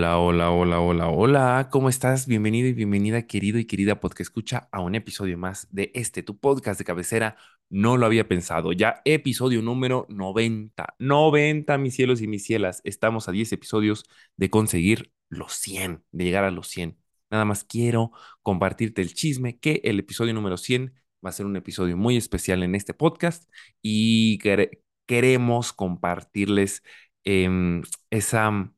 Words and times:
Hola, 0.00 0.18
hola, 0.18 0.50
hola, 0.50 0.80
hola, 0.80 1.08
hola. 1.10 1.68
¿Cómo 1.70 1.90
estás? 1.90 2.26
Bienvenido 2.26 2.66
y 2.68 2.72
bienvenida, 2.72 3.26
querido 3.26 3.58
y 3.58 3.66
querida 3.66 4.00
podcast 4.00 4.22
escucha 4.22 4.66
a 4.72 4.80
un 4.80 4.94
episodio 4.94 5.36
más 5.36 5.68
de 5.72 5.90
este, 5.94 6.22
tu 6.22 6.38
podcast 6.38 6.78
de 6.78 6.86
cabecera. 6.86 7.36
No 7.68 7.98
lo 7.98 8.06
había 8.06 8.26
pensado. 8.26 8.72
Ya 8.72 9.02
episodio 9.04 9.60
número 9.60 10.06
90. 10.08 10.94
90, 10.98 11.76
mis 11.76 11.94
cielos 11.96 12.22
y 12.22 12.28
mis 12.28 12.44
cielas. 12.44 12.80
Estamos 12.84 13.28
a 13.28 13.32
10 13.32 13.52
episodios 13.52 14.04
de 14.38 14.48
conseguir 14.48 15.12
los 15.28 15.52
100, 15.52 16.02
de 16.12 16.24
llegar 16.24 16.44
a 16.44 16.50
los 16.50 16.68
100. 16.68 16.96
Nada 17.30 17.44
más 17.44 17.64
quiero 17.64 18.10
compartirte 18.42 19.02
el 19.02 19.12
chisme 19.12 19.58
que 19.58 19.82
el 19.84 19.98
episodio 19.98 20.32
número 20.32 20.56
100 20.56 20.94
va 21.22 21.28
a 21.28 21.32
ser 21.34 21.44
un 21.44 21.56
episodio 21.56 21.98
muy 21.98 22.16
especial 22.16 22.62
en 22.62 22.74
este 22.74 22.94
podcast 22.94 23.50
y 23.82 24.38
quere- 24.38 24.82
queremos 25.06 25.74
compartirles 25.74 26.82
em, 27.24 27.82
esa 28.08 28.72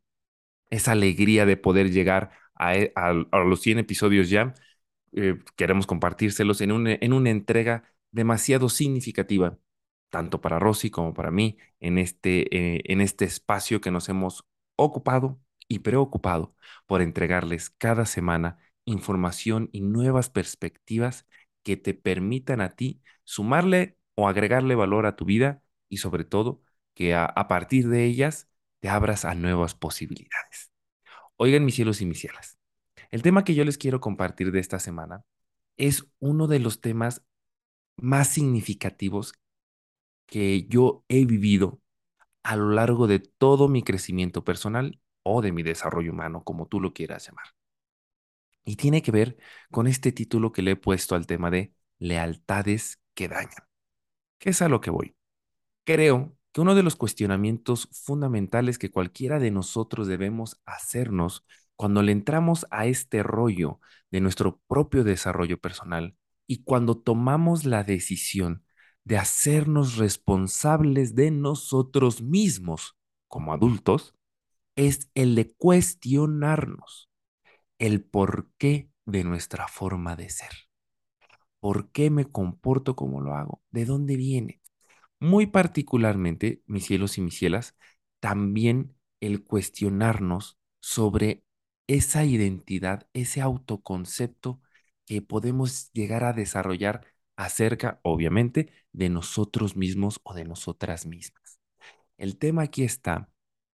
esa 0.72 0.92
alegría 0.92 1.46
de 1.46 1.56
poder 1.58 1.92
llegar 1.92 2.32
a, 2.56 2.76
e- 2.76 2.92
los 3.46 3.62
100 3.62 3.78
episodios 3.78 4.30
ya. 4.30 4.54
eh, 5.12 5.38
queremos 5.56 5.86
compartírselos 5.86 6.60
en 6.60 6.72
una, 6.72 6.94
en 7.00 7.12
una 7.12 7.30
entrega 7.30 7.84
demasiado 8.10 8.68
significativa, 8.68 9.58
tanto 10.10 10.40
para 10.40 10.58
Rosy 10.58 10.90
como 10.90 11.14
para 11.14 11.30
mí, 11.30 11.58
en 11.80 11.98
este, 11.98 12.76
eh, 12.76 12.82
en 12.86 13.00
este 13.00 13.24
espacio 13.24 13.80
que 13.80 13.90
nos 13.90 14.08
hemos 14.08 14.44
ocupado 14.76 15.40
y 15.68 15.80
preocupado 15.80 16.54
por 16.86 17.02
entregarles 17.02 17.70
cada 17.70 18.06
semana 18.06 18.58
información 18.84 19.68
y 19.72 19.80
nuevas 19.82 20.28
perspectivas 20.30 21.26
que 21.62 21.76
te 21.76 21.94
permitan 21.94 22.60
a 22.60 22.70
ti 22.70 23.00
sumarle 23.24 23.96
o 24.14 24.28
agregarle 24.28 24.74
valor 24.74 25.06
a 25.06 25.16
tu 25.16 25.24
vida 25.24 25.62
y 25.88 25.98
sobre 25.98 26.24
todo 26.24 26.62
que 26.94 27.14
a 27.14 27.48
partir 27.48 27.88
de 27.88 28.04
ellas 28.04 28.48
te 28.82 28.90
abras 28.90 29.24
a 29.24 29.36
nuevas 29.36 29.76
posibilidades. 29.76 30.72
Oigan, 31.36 31.64
mis 31.64 31.76
cielos 31.76 32.00
y 32.00 32.06
mis 32.06 32.20
cielas, 32.20 32.58
el 33.10 33.22
tema 33.22 33.44
que 33.44 33.54
yo 33.54 33.64
les 33.64 33.78
quiero 33.78 34.00
compartir 34.00 34.50
de 34.52 34.60
esta 34.60 34.80
semana 34.80 35.24
es 35.76 36.06
uno 36.18 36.48
de 36.48 36.58
los 36.58 36.80
temas 36.80 37.22
más 37.96 38.28
significativos 38.28 39.34
que 40.26 40.66
yo 40.68 41.04
he 41.08 41.24
vivido 41.26 41.80
a 42.42 42.56
lo 42.56 42.70
largo 42.70 43.06
de 43.06 43.20
todo 43.20 43.68
mi 43.68 43.84
crecimiento 43.84 44.44
personal 44.44 45.00
o 45.22 45.42
de 45.42 45.52
mi 45.52 45.62
desarrollo 45.62 46.12
humano, 46.12 46.44
como 46.44 46.66
tú 46.66 46.80
lo 46.80 46.92
quieras 46.92 47.26
llamar. 47.26 47.46
Y 48.64 48.76
tiene 48.76 49.02
que 49.02 49.10
ver 49.12 49.36
con 49.70 49.86
este 49.86 50.12
título 50.12 50.52
que 50.52 50.62
le 50.62 50.72
he 50.72 50.76
puesto 50.76 51.14
al 51.14 51.26
tema 51.26 51.50
de 51.50 51.74
lealtades 51.98 53.00
que 53.14 53.28
dañan. 53.28 53.52
¿Qué 54.38 54.50
es 54.50 54.62
a 54.62 54.68
lo 54.68 54.80
que 54.80 54.90
voy? 54.90 55.16
Creo 55.84 56.36
que 56.52 56.60
uno 56.60 56.74
de 56.74 56.82
los 56.82 56.96
cuestionamientos 56.96 57.88
fundamentales 57.92 58.78
que 58.78 58.90
cualquiera 58.90 59.38
de 59.38 59.50
nosotros 59.50 60.06
debemos 60.06 60.60
hacernos 60.66 61.44
cuando 61.76 62.02
le 62.02 62.12
entramos 62.12 62.66
a 62.70 62.86
este 62.86 63.22
rollo 63.22 63.80
de 64.10 64.20
nuestro 64.20 64.60
propio 64.68 65.04
desarrollo 65.04 65.58
personal 65.58 66.16
y 66.46 66.64
cuando 66.64 66.98
tomamos 66.98 67.64
la 67.64 67.84
decisión 67.84 68.64
de 69.04 69.18
hacernos 69.18 69.96
responsables 69.96 71.14
de 71.14 71.30
nosotros 71.30 72.22
mismos 72.22 72.96
como 73.28 73.52
adultos, 73.52 74.14
es 74.76 75.10
el 75.14 75.34
de 75.34 75.54
cuestionarnos 75.54 77.10
el 77.78 78.04
porqué 78.04 78.90
de 79.06 79.24
nuestra 79.24 79.66
forma 79.68 80.14
de 80.16 80.30
ser. 80.30 80.52
¿Por 81.60 81.90
qué 81.90 82.10
me 82.10 82.24
comporto 82.26 82.96
como 82.96 83.20
lo 83.20 83.34
hago? 83.34 83.62
¿De 83.70 83.84
dónde 83.84 84.16
viene? 84.16 84.61
Muy 85.22 85.46
particularmente, 85.46 86.62
mis 86.66 86.86
cielos 86.86 87.16
y 87.18 87.20
mis 87.20 87.36
cielas, 87.38 87.76
también 88.20 88.96
el 89.20 89.44
cuestionarnos 89.44 90.58
sobre 90.80 91.44
esa 91.86 92.24
identidad, 92.24 93.06
ese 93.12 93.40
autoconcepto 93.40 94.60
que 95.06 95.22
podemos 95.22 95.92
llegar 95.92 96.24
a 96.24 96.32
desarrollar 96.32 97.06
acerca, 97.36 98.00
obviamente, 98.02 98.72
de 98.92 99.10
nosotros 99.10 99.76
mismos 99.76 100.20
o 100.24 100.34
de 100.34 100.44
nosotras 100.44 101.06
mismas. 101.06 101.60
El 102.18 102.38
tema 102.38 102.62
aquí 102.64 102.84
está 102.84 103.30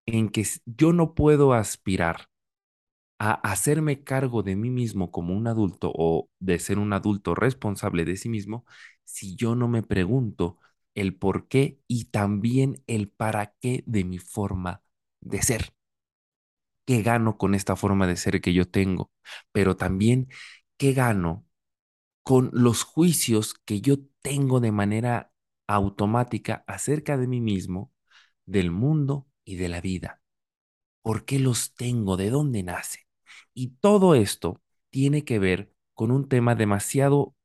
en 0.07 0.31
que 0.31 0.47
yo 0.67 0.93
no 0.93 1.15
puedo 1.15 1.55
aspirar 1.55 2.29
a 3.19 3.33
hacerme 3.35 4.05
cargo 4.05 4.43
de 4.43 4.57
mí 4.57 4.71
mismo 4.71 5.11
como 5.11 5.35
un 5.37 5.47
adulto 5.49 5.93
o 5.95 6.29
de 6.39 6.59
ser 6.59 6.79
un 6.79 6.93
adulto 6.93 7.35
responsable 7.35 8.05
de 8.05 8.17
sí 8.17 8.29
mismo 8.29 8.65
si 9.05 9.35
yo 9.37 9.55
no 9.57 9.67
me 9.69 9.83
pregunto 9.83 10.59
el 11.01 11.15
por 11.17 11.49
qué 11.49 11.81
y 11.87 12.07
también 12.07 12.83
el 12.87 13.09
para 13.11 13.55
qué 13.61 13.85
de 13.87 14.05
mi 14.05 14.19
forma 14.19 14.83
de 15.21 15.43
ser. 15.43 15.75
¿Qué 16.85 17.03
gano 17.03 17.37
con 17.37 17.55
esta 17.55 17.77
forma 17.77 18.07
de 18.07 18.17
ser 18.17 18.41
que 18.41 18.55
yo 18.55 18.69
tengo? 18.69 19.11
Pero 19.53 19.77
también, 19.77 20.29
¿qué 20.79 20.93
gano 20.93 21.47
con 22.25 22.51
los 22.53 22.85
juicios 22.85 23.55
que 23.67 23.81
yo 23.83 23.99
tengo 24.23 24.61
de 24.61 24.73
manera 24.73 25.33
automática 25.69 26.65
acerca 26.67 27.17
de 27.19 27.27
mí 27.29 27.41
mismo, 27.41 27.93
del 28.47 28.71
mundo 28.71 29.29
y 29.45 29.57
de 29.57 29.69
la 29.69 29.81
vida? 29.81 30.23
¿Por 31.03 31.25
qué 31.27 31.39
los 31.41 31.75
tengo? 31.75 32.17
¿De 32.17 32.31
dónde 32.31 32.63
nace? 32.65 33.09
Y 33.55 33.71
todo 33.81 34.15
esto 34.15 34.63
tiene 34.91 35.25
que 35.25 35.39
ver 35.39 35.73
con 35.95 36.11
un 36.13 36.29
tema 36.29 36.55
demasiado, 36.57 37.37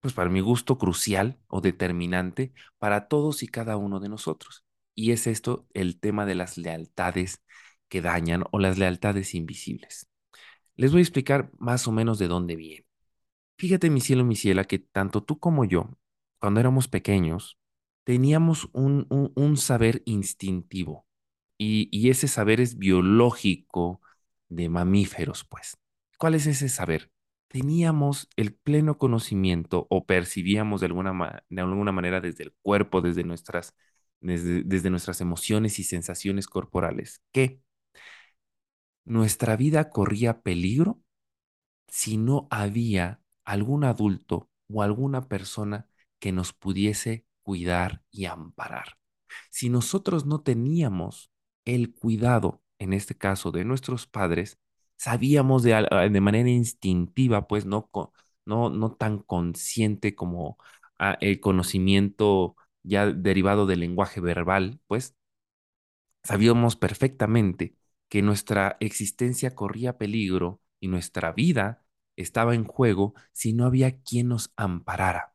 pues 0.00 0.14
para 0.14 0.30
mi 0.30 0.40
gusto, 0.40 0.78
crucial 0.78 1.38
o 1.48 1.60
determinante 1.60 2.52
para 2.78 3.08
todos 3.08 3.42
y 3.42 3.48
cada 3.48 3.76
uno 3.76 4.00
de 4.00 4.08
nosotros. 4.08 4.64
Y 4.94 5.12
es 5.12 5.26
esto 5.26 5.66
el 5.74 5.98
tema 6.00 6.26
de 6.26 6.34
las 6.34 6.56
lealtades 6.58 7.42
que 7.88 8.02
dañan 8.02 8.44
o 8.52 8.58
las 8.58 8.78
lealtades 8.78 9.34
invisibles. 9.34 10.08
Les 10.76 10.92
voy 10.92 11.00
a 11.00 11.02
explicar 11.04 11.50
más 11.58 11.88
o 11.88 11.92
menos 11.92 12.18
de 12.18 12.28
dónde 12.28 12.56
viene. 12.56 12.86
Fíjate, 13.56 13.90
mi 13.90 14.00
cielo, 14.00 14.24
mi 14.24 14.36
ciela, 14.36 14.64
que 14.64 14.78
tanto 14.78 15.22
tú 15.24 15.38
como 15.40 15.64
yo, 15.64 15.90
cuando 16.38 16.60
éramos 16.60 16.88
pequeños, 16.88 17.58
teníamos 18.04 18.68
un, 18.72 19.06
un- 19.10 19.32
un 19.36 19.56
saber 19.56 20.02
instintivo 20.06 21.06
y, 21.58 21.88
y 21.96 22.10
ese 22.10 22.28
saber 22.28 22.60
es 22.60 22.78
biológico 22.78 24.00
de 24.48 24.68
mamíferos, 24.68 25.44
pues. 25.44 25.76
¿Cuál 26.18 26.34
es 26.36 26.46
ese 26.46 26.68
saber? 26.68 27.10
Teníamos 27.48 28.28
el 28.36 28.54
pleno 28.54 28.98
conocimiento 28.98 29.86
o 29.90 30.04
percibíamos 30.04 30.80
de 30.80 30.86
alguna, 30.86 31.44
de 31.48 31.60
alguna 31.62 31.92
manera 31.92 32.20
desde 32.20 32.44
el 32.44 32.54
cuerpo, 32.62 33.00
desde 33.00 33.24
nuestras, 33.24 33.74
desde, 34.20 34.62
desde 34.64 34.90
nuestras 34.90 35.20
emociones 35.20 35.78
y 35.78 35.84
sensaciones 35.84 36.46
corporales, 36.46 37.22
que 37.32 37.60
nuestra 39.04 39.56
vida 39.56 39.90
corría 39.90 40.42
peligro 40.42 41.00
si 41.88 42.18
no 42.18 42.48
había 42.50 43.22
algún 43.44 43.84
adulto 43.84 44.50
o 44.70 44.82
alguna 44.82 45.28
persona 45.28 45.88
que 46.18 46.32
nos 46.32 46.52
pudiese 46.52 47.24
cuidar 47.42 48.02
y 48.10 48.26
amparar. 48.26 48.98
Si 49.50 49.70
nosotros 49.70 50.26
no 50.26 50.42
teníamos 50.42 51.30
el 51.64 51.94
cuidado, 51.94 52.62
en 52.78 52.92
este 52.92 53.16
caso 53.16 53.50
de 53.50 53.64
nuestros 53.64 54.06
padres, 54.06 54.58
sabíamos 54.98 55.64
de, 55.64 55.88
de 56.12 56.22
manera 56.22 56.50
instintiva, 56.50 57.48
pues 57.48 57.66
no, 57.66 57.90
no, 58.46 58.70
no 58.70 58.92
tan 58.94 59.20
consciente 59.20 60.16
como 60.16 60.58
ah, 60.98 61.18
el 61.22 61.40
conocimiento 61.40 62.56
ya 62.84 63.06
derivado 63.08 63.66
del 63.66 63.80
lenguaje 63.80 64.20
verbal, 64.20 64.80
pues 64.88 65.16
Sabíamos 66.22 66.76
perfectamente 66.76 67.76
que 68.08 68.22
nuestra 68.22 68.76
existencia 68.80 69.54
corría 69.54 69.98
peligro 69.98 70.60
y 70.80 70.88
nuestra 70.88 71.32
vida 71.32 71.84
estaba 72.16 72.54
en 72.54 72.64
juego 72.64 73.14
si 73.32 73.52
no 73.52 73.64
había 73.66 74.00
quien 74.02 74.28
nos 74.28 74.52
amparara. 74.56 75.34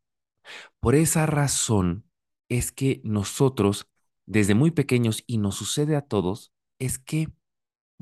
Por 0.80 0.96
esa 0.96 1.26
razón 1.26 2.06
es 2.50 2.72
que 2.72 3.02
nosotros, 3.06 3.88
desde 4.28 4.56
muy 4.56 4.72
pequeños, 4.72 5.24
y 5.28 5.40
nos 5.40 5.56
sucede 5.56 5.96
a 5.96 6.02
todos, 6.04 6.54
es 6.80 7.00
que 7.00 7.30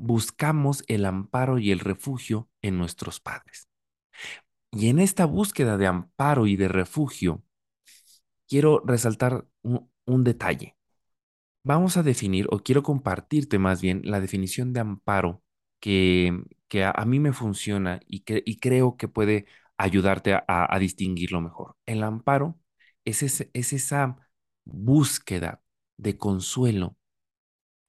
buscamos 0.02 0.84
el 0.88 1.04
amparo 1.06 1.58
y 1.58 1.70
el 1.72 1.80
refugio 1.80 2.50
en 2.62 2.78
nuestros 2.78 3.20
padres. 3.20 3.68
Y 4.72 4.88
en 4.88 4.98
esta 4.98 5.24
búsqueda 5.24 5.78
de 5.78 5.86
amparo 5.86 6.46
y 6.46 6.56
de 6.56 6.68
refugio, 6.68 7.42
quiero 8.48 8.82
resaltar 8.84 9.46
un- 9.62 9.90
detalle. 10.24 10.76
Vamos 11.64 11.96
a 11.96 12.02
definir, 12.02 12.46
o 12.50 12.60
quiero 12.60 12.82
compartirte 12.82 13.58
más 13.58 13.82
bien, 13.82 14.02
la 14.04 14.20
definición 14.20 14.72
de 14.72 14.80
amparo 14.80 15.42
que, 15.80 16.42
que 16.68 16.84
a, 16.84 16.92
mí 17.06 17.20
me 17.20 17.32
funciona 17.32 18.00
y, 18.08 18.20
que, 18.22 18.42
y 18.46 18.58
creo 18.60 18.96
que 18.96 19.08
puede 19.08 19.46
ayudarte 19.78 20.34
a, 20.34 20.78
distinguirlo 20.80 21.40
mejor. 21.40 21.76
El 21.86 22.02
amparo 22.04 22.58
es, 23.04 23.22
ese- 23.22 23.50
es 23.54 23.72
esa 23.74 24.18
búsqueda 24.64 25.62
de 25.98 26.18
consuelo, 26.18 26.96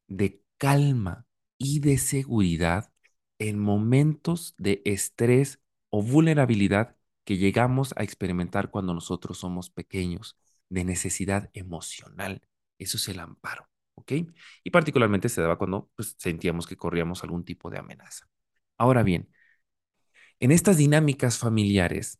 de 0.07 0.41
calma 0.57 1.25
y 1.63 1.79
de 1.79 1.97
seguridad 1.97 2.91
en 3.39 3.59
momentos 3.59 4.55
de 4.57 4.81
estrés 4.85 5.59
o 5.89 6.03
vulnerabilidad 6.03 6.97
que 7.23 7.37
llegamos 7.37 7.93
a 7.97 8.03
experimentar 8.03 8.69
cuando 8.69 8.93
nosotros 8.93 9.39
somos 9.39 9.69
pequeños, 9.69 10.37
de 10.69 10.83
necesidad 10.83 11.49
emocional. 11.53 12.41
Eso 12.77 12.97
es 12.97 13.07
el 13.07 13.19
amparo. 13.19 13.69
Y 14.63 14.71
particularmente 14.71 15.29
se 15.29 15.41
daba 15.41 15.57
cuando 15.57 15.89
pues, 15.95 16.15
sentíamos 16.17 16.67
que 16.67 16.75
corríamos 16.77 17.23
algún 17.23 17.45
tipo 17.45 17.69
de 17.69 17.79
amenaza. 17.79 18.27
Ahora 18.77 19.03
bien, 19.03 19.29
en 20.39 20.51
estas 20.51 20.77
dinámicas 20.77 21.37
familiares, 21.37 22.19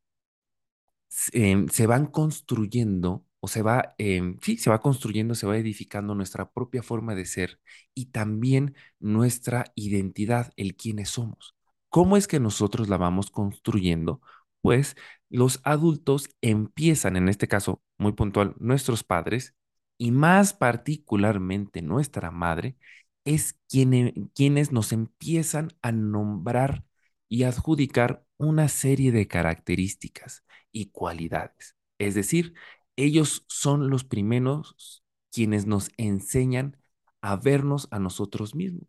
em, 1.33 1.67
se 1.67 1.87
van 1.87 2.07
construyendo 2.07 3.25
o 3.43 3.47
se 3.49 3.61
va, 3.61 3.93
em, 3.97 4.37
sí, 4.41 4.57
se 4.57 4.69
va 4.69 4.79
construyendo, 4.81 5.35
se 5.35 5.45
va 5.47 5.57
edificando 5.57 6.15
nuestra 6.15 6.49
propia 6.51 6.81
forma 6.83 7.13
de 7.15 7.25
ser 7.25 7.59
y 7.93 8.07
también 8.07 8.75
nuestra 8.99 9.65
identidad, 9.75 10.53
el 10.55 10.75
quiénes 10.75 11.09
somos. 11.09 11.55
¿Cómo 11.89 12.15
es 12.17 12.27
que 12.27 12.39
nosotros 12.39 12.87
la 12.89 12.97
vamos 12.97 13.29
construyendo? 13.31 14.21
Pues 14.61 14.95
los 15.29 15.59
adultos 15.63 16.29
empiezan, 16.41 17.17
en 17.17 17.27
este 17.29 17.47
caso 17.49 17.81
muy 17.97 18.13
puntual, 18.13 18.55
nuestros 18.59 19.03
padres 19.03 19.55
y 19.97 20.11
más 20.11 20.53
particularmente 20.53 21.81
nuestra 21.81 22.31
madre, 22.31 22.77
es 23.25 23.53
quien- 23.69 24.31
quienes 24.35 24.71
nos 24.71 24.91
empiezan 24.93 25.69
a 25.81 25.91
nombrar 25.91 26.83
y 27.29 27.43
adjudicar 27.43 28.25
una 28.37 28.67
serie 28.67 29.11
de 29.11 29.27
características 29.27 30.43
y 30.71 30.87
cualidades. 30.91 31.75
Es 31.97 32.15
decir, 32.15 32.53
ellos 32.95 33.45
son 33.47 33.89
los 33.89 34.03
primeros 34.03 35.03
quienes 35.31 35.65
nos 35.65 35.89
enseñan 35.97 36.77
a 37.21 37.35
vernos 37.37 37.87
a 37.91 37.99
nosotros 37.99 38.55
mismos, 38.55 38.87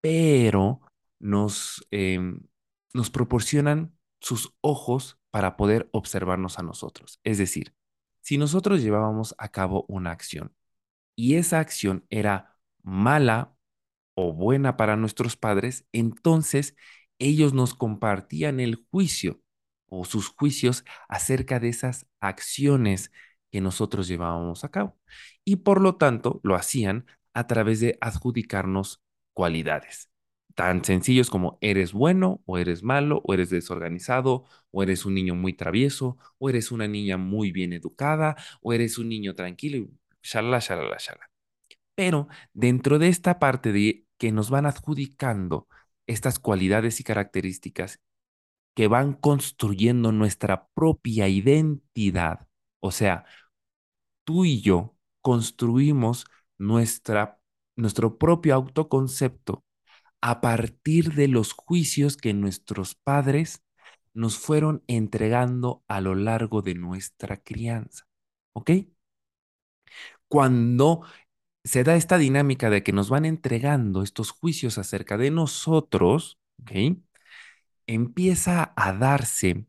pero 0.00 0.80
nos, 1.18 1.86
em, 1.90 2.40
nos 2.94 3.10
proporcionan 3.10 3.96
sus 4.20 4.54
ojos 4.60 5.18
para 5.30 5.56
poder 5.56 5.88
observarnos 5.92 6.58
a 6.58 6.62
nosotros. 6.62 7.20
Es 7.24 7.38
decir, 7.38 7.74
si 8.20 8.38
nosotros 8.38 8.82
llevábamos 8.82 9.34
a 9.38 9.48
cabo 9.50 9.84
una 9.88 10.10
acción 10.12 10.54
y 11.16 11.36
esa 11.36 11.60
acción 11.60 12.06
era 12.10 12.56
mala 12.82 13.54
o 14.14 14.32
buena 14.32 14.76
para 14.76 14.96
nuestros 14.96 15.36
padres, 15.36 15.86
entonces 15.92 16.76
ellos 17.18 17.54
nos 17.54 17.74
compartían 17.74 18.60
el 18.60 18.86
juicio 18.90 19.40
o 19.90 20.04
sus 20.04 20.28
juicios 20.28 20.84
acerca 21.08 21.60
de 21.60 21.68
esas 21.68 22.06
acciones 22.20 23.12
que 23.50 23.60
nosotros 23.60 24.08
llevábamos 24.08 24.64
a 24.64 24.70
cabo. 24.70 24.96
Y 25.44 25.56
por 25.56 25.80
lo 25.80 25.96
tanto 25.96 26.40
lo 26.42 26.54
hacían 26.54 27.06
a 27.34 27.46
través 27.46 27.80
de 27.80 27.98
adjudicarnos 28.00 29.02
cualidades. 29.32 30.10
Tan 30.54 30.84
sencillos 30.84 31.30
como 31.30 31.58
eres 31.60 31.92
bueno 31.92 32.42
o 32.44 32.58
eres 32.58 32.82
malo 32.82 33.22
o 33.24 33.34
eres 33.34 33.50
desorganizado 33.50 34.44
o 34.70 34.82
eres 34.82 35.06
un 35.06 35.14
niño 35.14 35.34
muy 35.34 35.54
travieso 35.54 36.18
o 36.38 36.50
eres 36.50 36.72
una 36.72 36.88
niña 36.88 37.16
muy 37.16 37.52
bien 37.52 37.72
educada 37.72 38.36
o 38.60 38.72
eres 38.72 38.98
un 38.98 39.08
niño 39.08 39.34
tranquilo 39.34 39.78
y 39.78 39.90
shalala, 40.22 40.58
shalala, 40.58 40.96
shalala. 40.98 41.30
Pero 41.94 42.28
dentro 42.52 42.98
de 42.98 43.08
esta 43.08 43.38
parte 43.38 43.72
de 43.72 44.06
que 44.18 44.32
nos 44.32 44.50
van 44.50 44.66
adjudicando 44.66 45.68
estas 46.06 46.38
cualidades 46.38 47.00
y 47.00 47.04
características 47.04 48.00
que 48.74 48.88
van 48.88 49.14
construyendo 49.14 50.12
nuestra 50.12 50.68
propia 50.74 51.28
identidad, 51.28 52.48
o 52.80 52.90
sea, 52.92 53.24
tú 54.24 54.44
y 54.44 54.60
yo 54.60 54.96
construimos 55.22 56.26
nuestra, 56.58 57.40
nuestro 57.76 58.18
propio 58.18 58.54
autoconcepto 58.54 59.64
a 60.20 60.40
partir 60.40 61.14
de 61.14 61.28
los 61.28 61.52
juicios 61.54 62.16
que 62.16 62.34
nuestros 62.34 62.94
padres 62.96 63.62
nos 64.14 64.38
fueron 64.38 64.84
entregando 64.88 65.84
a 65.88 66.00
lo 66.00 66.14
largo 66.14 66.62
de 66.62 66.74
nuestra 66.74 67.38
crianza. 67.38 68.06
¿Ok? 68.54 68.70
Cuando 70.28 71.02
se 71.64 71.84
da 71.84 71.96
esta 71.96 72.18
dinámica 72.18 72.70
de 72.70 72.82
que 72.82 72.92
nos 72.92 73.10
van 73.10 73.24
entregando 73.24 74.02
estos 74.02 74.30
juicios 74.32 74.78
acerca 74.78 75.18
de 75.18 75.30
nosotros, 75.30 76.38
¿ok? 76.62 76.72
Empieza 77.92 78.72
a 78.76 78.92
darse 78.92 79.66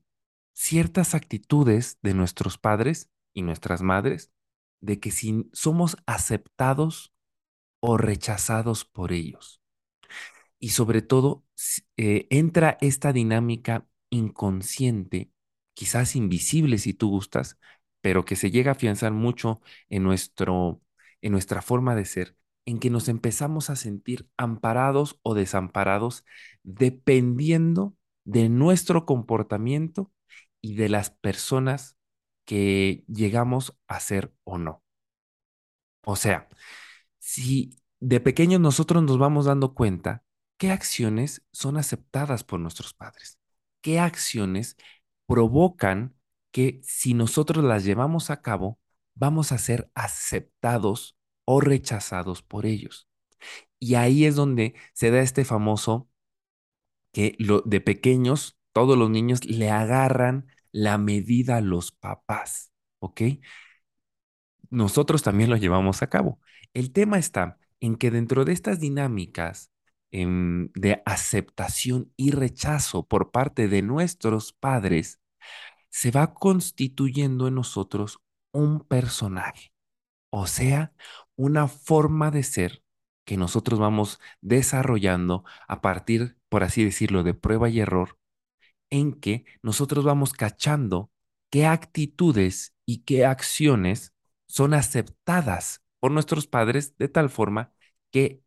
ciertas 0.54 1.16
actitudes 1.16 1.98
de 2.04 2.14
nuestros 2.14 2.60
padres 2.60 3.10
y 3.34 3.42
nuestras 3.42 3.82
madres 3.82 4.32
de 4.80 5.00
que 5.00 5.10
si 5.10 5.50
somos 5.54 5.98
aceptados 6.06 7.16
o 7.80 7.98
rechazados 7.98 8.86
por 8.86 9.12
ellos. 9.12 9.64
Y 10.60 10.70
sobre 10.70 11.02
todo, 11.02 11.44
eh, 11.98 12.28
entra 12.30 12.78
esta 12.80 13.12
dinámica 13.12 13.88
inconsciente, 14.12 15.32
quizás 15.74 16.16
invisible 16.16 16.78
si 16.78 16.94
tú 16.94 17.10
gustas, 17.10 17.58
pero 18.02 18.24
que 18.24 18.36
se 18.36 18.52
llega 18.52 18.70
a 18.70 18.76
afianzar 18.76 19.14
mucho 19.14 19.62
en 19.90 20.04
nuestro, 20.04 20.80
en 21.22 21.32
nuestra 21.32 21.64
forma 21.64 21.96
de 21.96 22.06
ser, 22.06 22.38
en 22.66 22.78
que 22.78 22.92
nos 22.92 23.10
empezamos 23.10 23.72
a 23.72 23.76
sentir 23.76 24.30
amparados 24.38 25.20
o 25.24 25.34
desamparados 25.34 26.24
dependiendo 26.62 27.98
de 28.24 28.50
nuestro 28.50 29.06
comportamiento 29.06 30.12
y 30.62 30.76
de 30.76 30.90
las 30.90 31.10
personas 31.12 31.98
que 32.46 33.04
llegamos 33.08 33.78
a 33.88 34.00
ser 34.00 34.34
o 34.44 34.58
no. 34.58 34.84
O 36.04 36.16
sea, 36.16 36.50
si 37.20 37.80
de 38.00 38.20
pequeños 38.20 38.60
nosotros 38.60 39.04
nos 39.04 39.18
vamos 39.18 39.46
dando 39.46 39.74
cuenta 39.74 40.24
qué 40.58 40.72
acciones 40.72 41.44
son 41.52 41.78
aceptadas 41.78 42.44
por 42.44 42.60
nuestros 42.60 42.94
padres, 42.94 43.40
qué 43.82 44.00
acciones 44.00 44.78
provocan 45.28 46.16
que 46.52 46.82
si 46.84 47.14
nosotros 47.14 47.64
las 47.64 47.84
llevamos 47.86 48.30
a 48.30 48.42
cabo, 48.42 48.80
vamos 49.16 49.52
a 49.52 49.58
ser 49.58 49.90
aceptados 49.96 51.18
o 51.46 51.62
rechazados 51.62 52.42
por 52.42 52.66
ellos. 52.66 53.08
Y 53.80 53.96
ahí 53.96 54.26
es 54.26 54.36
donde 54.36 54.76
se 54.94 55.12
da 55.12 55.22
este 55.22 55.46
famoso 55.46 56.10
que 57.12 57.38
de 57.66 57.82
pequeños, 57.82 58.58
todos 58.74 58.98
los 58.98 59.10
niños 59.10 59.46
le 59.46 59.70
agarran 59.70 60.48
la 60.72 60.98
medida 60.98 61.58
a 61.58 61.62
los 61.62 61.92
papás, 61.92 62.72
¿ok? 63.00 63.22
nosotros 64.72 65.22
también 65.22 65.50
lo 65.52 65.58
llevamos 65.58 66.02
a 66.02 66.10
cabo. 66.10 66.40
El 66.74 66.92
tema 66.92 67.20
está 67.20 67.60
en 67.80 67.96
que 67.98 68.10
dentro 68.10 68.46
de 68.46 68.54
estas 68.54 68.80
dinámicas 68.80 69.70
em, 70.12 70.72
de 70.74 71.04
aceptación 71.06 72.12
y 72.18 72.32
rechazo 72.32 73.08
por 73.08 73.32
parte 73.32 73.68
de 73.68 73.82
nuestros 73.82 74.54
padres, 74.54 75.20
se 75.90 76.12
va 76.12 76.34
constituyendo 76.34 77.48
en 77.48 77.56
nosotros 77.56 78.20
un 78.54 78.82
personaje, 78.82 79.74
o 80.30 80.48
sea, 80.48 80.94
una 81.36 81.68
forma 81.68 82.32
de 82.32 82.44
ser 82.44 82.81
que 83.32 83.38
nosotros 83.38 83.80
vamos 83.80 84.20
desarrollando 84.42 85.46
a 85.70 85.80
partir, 85.80 86.36
por 86.50 86.66
así 86.66 86.84
decirlo, 86.84 87.24
de 87.24 87.34
prueba 87.34 87.70
y 87.70 87.80
error 87.80 88.18
en 88.90 89.14
que 89.14 89.46
nosotros 89.64 90.04
vamos 90.04 90.34
cachando 90.34 91.12
qué 91.50 91.66
actitudes 91.66 92.76
y 92.86 93.04
qué 93.04 93.26
acciones 93.26 94.14
son 94.50 94.74
aceptadas 94.74 95.82
por 96.02 96.12
nuestros 96.12 96.46
padres 96.46 96.98
de 96.98 97.08
tal 97.08 97.30
forma 97.30 97.72
que 98.12 98.44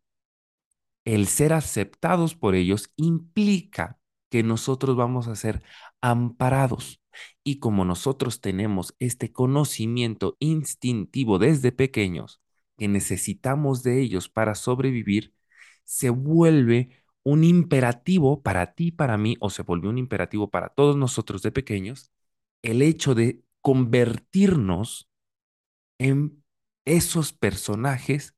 el 1.03 1.25
ser 1.25 1.53
aceptados 1.53 2.35
por 2.35 2.53
ellos 2.53 2.91
implica 2.95 3.97
que 4.29 4.43
nosotros 4.43 4.95
vamos 4.95 5.27
a 5.27 5.35
ser 5.35 5.63
amparados. 5.99 7.01
Y 7.43 7.57
como 7.57 7.85
nosotros 7.85 8.39
tenemos 8.39 8.93
este 8.99 9.33
conocimiento 9.33 10.37
instintivo 10.39 11.39
desde 11.39 11.71
pequeños 11.71 12.39
que 12.77 12.87
necesitamos 12.87 13.83
de 13.83 14.01
ellos 14.01 14.29
para 14.29 14.55
sobrevivir, 14.55 15.33
se 15.83 16.09
vuelve 16.09 16.89
un 17.23 17.43
imperativo 17.43 18.41
para 18.43 18.73
ti, 18.75 18.91
para 18.91 19.17
mí, 19.17 19.37
o 19.39 19.49
se 19.49 19.63
volvió 19.63 19.89
un 19.89 19.97
imperativo 19.97 20.49
para 20.49 20.69
todos 20.69 20.95
nosotros 20.97 21.41
de 21.41 21.51
pequeños, 21.51 22.11
el 22.61 22.81
hecho 22.81 23.15
de 23.15 23.43
convertirnos 23.61 25.09
en 25.99 26.43
esos 26.85 27.33
personajes 27.33 28.35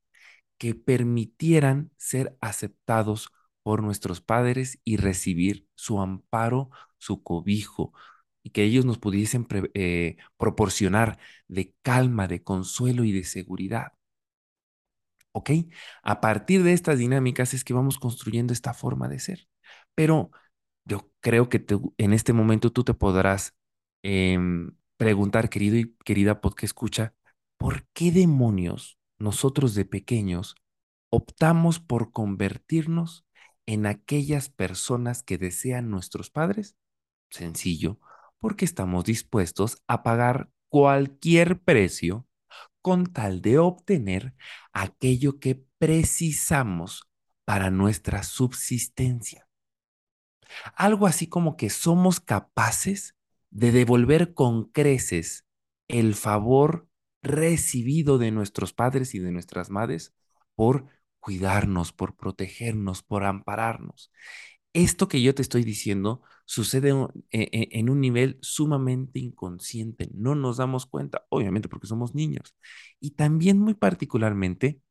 que 0.57 0.75
permitieran 0.75 1.91
ser 1.97 2.37
aceptados 2.41 3.31
por 3.63 3.83
nuestros 3.83 4.21
padres 4.21 4.79
y 4.83 4.97
recibir 4.97 5.67
su 5.75 6.01
amparo, 6.01 6.69
su 6.99 7.23
cobijo 7.23 7.93
y 8.43 8.51
que 8.51 8.63
ellos 8.63 8.85
nos 8.85 8.99
pudiesen 8.99 9.47
eh, 9.75 10.17
proporcionar 10.37 11.19
de 11.47 11.75
calma, 11.83 12.27
de 12.27 12.43
consuelo 12.43 13.03
y 13.03 13.11
de 13.11 13.23
seguridad. 13.25 13.93
¿Ok? 15.37 15.51
A 16.03 16.19
partir 16.21 16.63
de 16.63 16.73
estas 16.73 16.97
dinámicas 16.99 17.53
es 17.53 17.63
que 17.63 17.73
vamos 17.73 17.99
construyendo 17.99 18.53
esta 18.53 18.73
forma 18.73 19.07
de 19.07 19.19
ser. 19.19 19.47
Pero 19.95 20.31
yo 20.85 21.11
creo 21.21 21.49
que 21.49 21.59
te- 21.59 21.77
en 21.97 22.13
este 22.13 22.33
momento 22.33 22.71
tú 22.71 22.83
te 22.83 22.93
podrás 22.93 23.53
em, 24.03 24.71
preguntar, 24.97 25.49
querido 25.49 25.77
y 25.77 25.95
querida 26.05 26.41
podcast 26.41 26.65
escucha, 26.65 27.13
¿por 27.57 27.85
qué 27.93 28.11
demonios 28.11 28.97
nosotros 29.19 29.75
de 29.75 29.85
pequeños 29.85 30.55
optamos 31.09 31.79
por 31.79 32.11
convertirnos 32.11 33.25
en 33.65 33.85
aquellas 33.85 34.49
personas 34.49 35.23
que 35.23 35.37
desean 35.37 35.89
nuestros 35.91 36.29
padres? 36.31 36.77
Sencillo, 37.31 37.99
porque 38.39 38.65
estamos 38.65 39.05
dispuestos 39.05 39.83
a 39.87 40.03
pagar 40.03 40.49
cualquier 40.69 41.61
precio 41.61 42.26
con 42.87 43.07
tal 43.07 43.41
de 43.41 43.57
obtener 43.57 44.33
aquello 44.71 45.41
que 45.41 45.61
precisamos 45.77 47.03
para 47.43 47.69
nuestra 47.69 48.23
subsistencia. 48.23 49.49
Algo 50.73 51.05
así 51.05 51.27
como 51.27 51.57
que 51.57 51.69
somos 51.69 52.21
capaces 52.21 53.17
de 53.49 53.73
devolver 53.73 54.33
con 54.33 54.71
creces 54.71 55.45
el 55.89 56.15
favor 56.15 56.87
recibido 57.21 58.19
de 58.19 58.31
nuestros 58.31 58.71
padres 58.71 59.13
y 59.15 59.19
de 59.19 59.33
nuestras 59.33 59.69
madres 59.69 60.13
por 60.55 60.87
cuidarnos, 61.19 61.91
por 61.91 62.15
protegernos, 62.15 63.03
por 63.03 63.25
ampararnos. 63.25 64.13
Esto 64.71 65.09
que 65.09 65.21
yo 65.21 65.35
te 65.35 65.41
estoy 65.41 65.65
diciendo 65.65 66.21
sucede 66.47 66.91
en, 66.91 67.07
en- 67.31 67.69
en 67.73 67.91
un 67.91 68.01
nivel 68.01 68.39
sumamente 68.41 69.19
inconsciente. 69.19 70.09
No 70.15 70.35
nos 70.35 70.57
damos 70.57 70.87
cuenta, 70.87 71.25
obviamente 71.29 71.69
porque 71.69 71.87
somos 71.87 72.15
niños. 72.15 72.55
Y 73.01 73.11
también 73.13 73.59
muy 73.59 73.75
particularmente, 73.75 74.81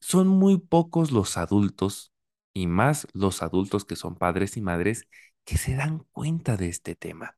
son 0.00 0.28
muy 0.28 0.58
pocos 0.58 1.12
los 1.12 1.36
adultos, 1.36 2.12
y 2.54 2.66
más 2.68 3.08
los 3.14 3.42
adultos 3.42 3.84
que 3.84 3.96
son 3.96 4.16
padres 4.16 4.56
y 4.56 4.62
madres, 4.62 5.08
que 5.44 5.56
se 5.58 5.74
dan 5.76 6.00
cuenta 6.12 6.56
de 6.56 6.68
este 6.68 6.94
tema. 6.96 7.36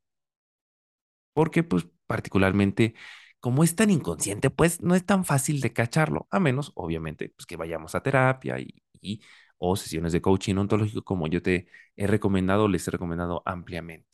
Porque, 1.32 1.62
pues, 1.62 1.86
particularmente, 2.06 2.94
como 3.40 3.62
es 3.64 3.76
tan 3.76 3.90
inconsciente, 3.90 4.50
pues 4.50 4.80
no 4.82 4.94
es 4.94 5.04
tan 5.06 5.25
fácil 5.25 5.60
de 5.60 5.72
cacharlo, 5.72 6.26
a 6.30 6.40
menos, 6.40 6.72
obviamente, 6.75 7.30
pues 7.36 7.46
que 7.46 7.56
vayamos 7.56 7.94
a 7.94 8.02
terapia 8.02 8.58
y- 8.60 9.20
o 9.58 9.76
sesiones 9.76 10.12
de 10.12 10.20
coaching 10.22 10.56
ontológico, 10.56 11.02
como 11.04 11.26
yo 11.28 11.42
te 11.42 11.68
he 11.96 12.06
recomendado, 12.06 12.68
les 12.68 12.86
he 12.88 12.90
recomendado 12.90 13.42
ampliamente. 13.46 14.06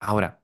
Ahora, 0.00 0.42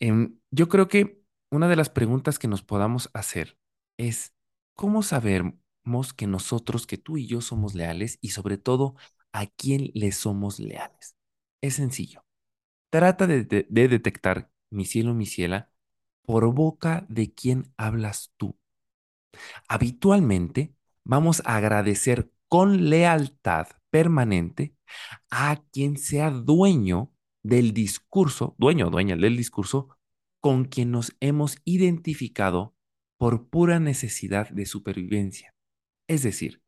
em, 0.00 0.38
yo 0.50 0.68
creo 0.68 0.88
que 0.88 1.20
una 1.50 1.68
de 1.68 1.76
las 1.76 1.90
preguntas 1.90 2.38
que 2.38 2.48
nos 2.48 2.62
podamos 2.62 3.10
hacer 3.14 3.58
es, 3.96 4.34
¿cómo 4.74 5.02
sabemos 5.02 6.12
que 6.16 6.26
nosotros, 6.26 6.86
que 6.86 6.98
tú 6.98 7.16
y 7.18 7.26
yo 7.26 7.40
somos 7.40 7.74
leales 7.74 8.18
y 8.20 8.30
sobre 8.30 8.58
todo, 8.58 8.94
a 9.32 9.46
quién 9.46 9.90
le 9.94 10.12
somos 10.12 10.58
leales? 10.60 11.16
Es 11.60 11.74
sencillo. 11.74 12.24
Trata 12.90 13.26
de, 13.26 13.44
de- 13.44 13.66
de 13.70 13.88
detectar, 13.88 14.50
mi 14.70 14.84
cielo, 14.86 15.14
mi 15.14 15.26
ciela, 15.26 15.70
por 16.22 16.52
boca 16.54 17.06
de 17.08 17.32
quién 17.34 17.72
hablas 17.78 18.32
tú. 18.36 18.58
Habitualmente 19.68 20.74
vamos 21.04 21.42
a 21.44 21.56
agradecer 21.56 22.30
con 22.48 22.90
lealtad 22.90 23.68
permanente 23.90 24.74
a 25.30 25.62
quien 25.72 25.96
sea 25.98 26.30
dueño 26.30 27.12
del 27.42 27.72
discurso, 27.72 28.54
dueño 28.58 28.88
o 28.88 28.90
dueña 28.90 29.16
del 29.16 29.36
discurso, 29.36 29.96
con 30.40 30.64
quien 30.64 30.90
nos 30.90 31.16
hemos 31.20 31.58
identificado 31.64 32.74
por 33.16 33.48
pura 33.48 33.80
necesidad 33.80 34.48
de 34.50 34.66
supervivencia. 34.66 35.54
Es 36.06 36.22
decir, 36.22 36.62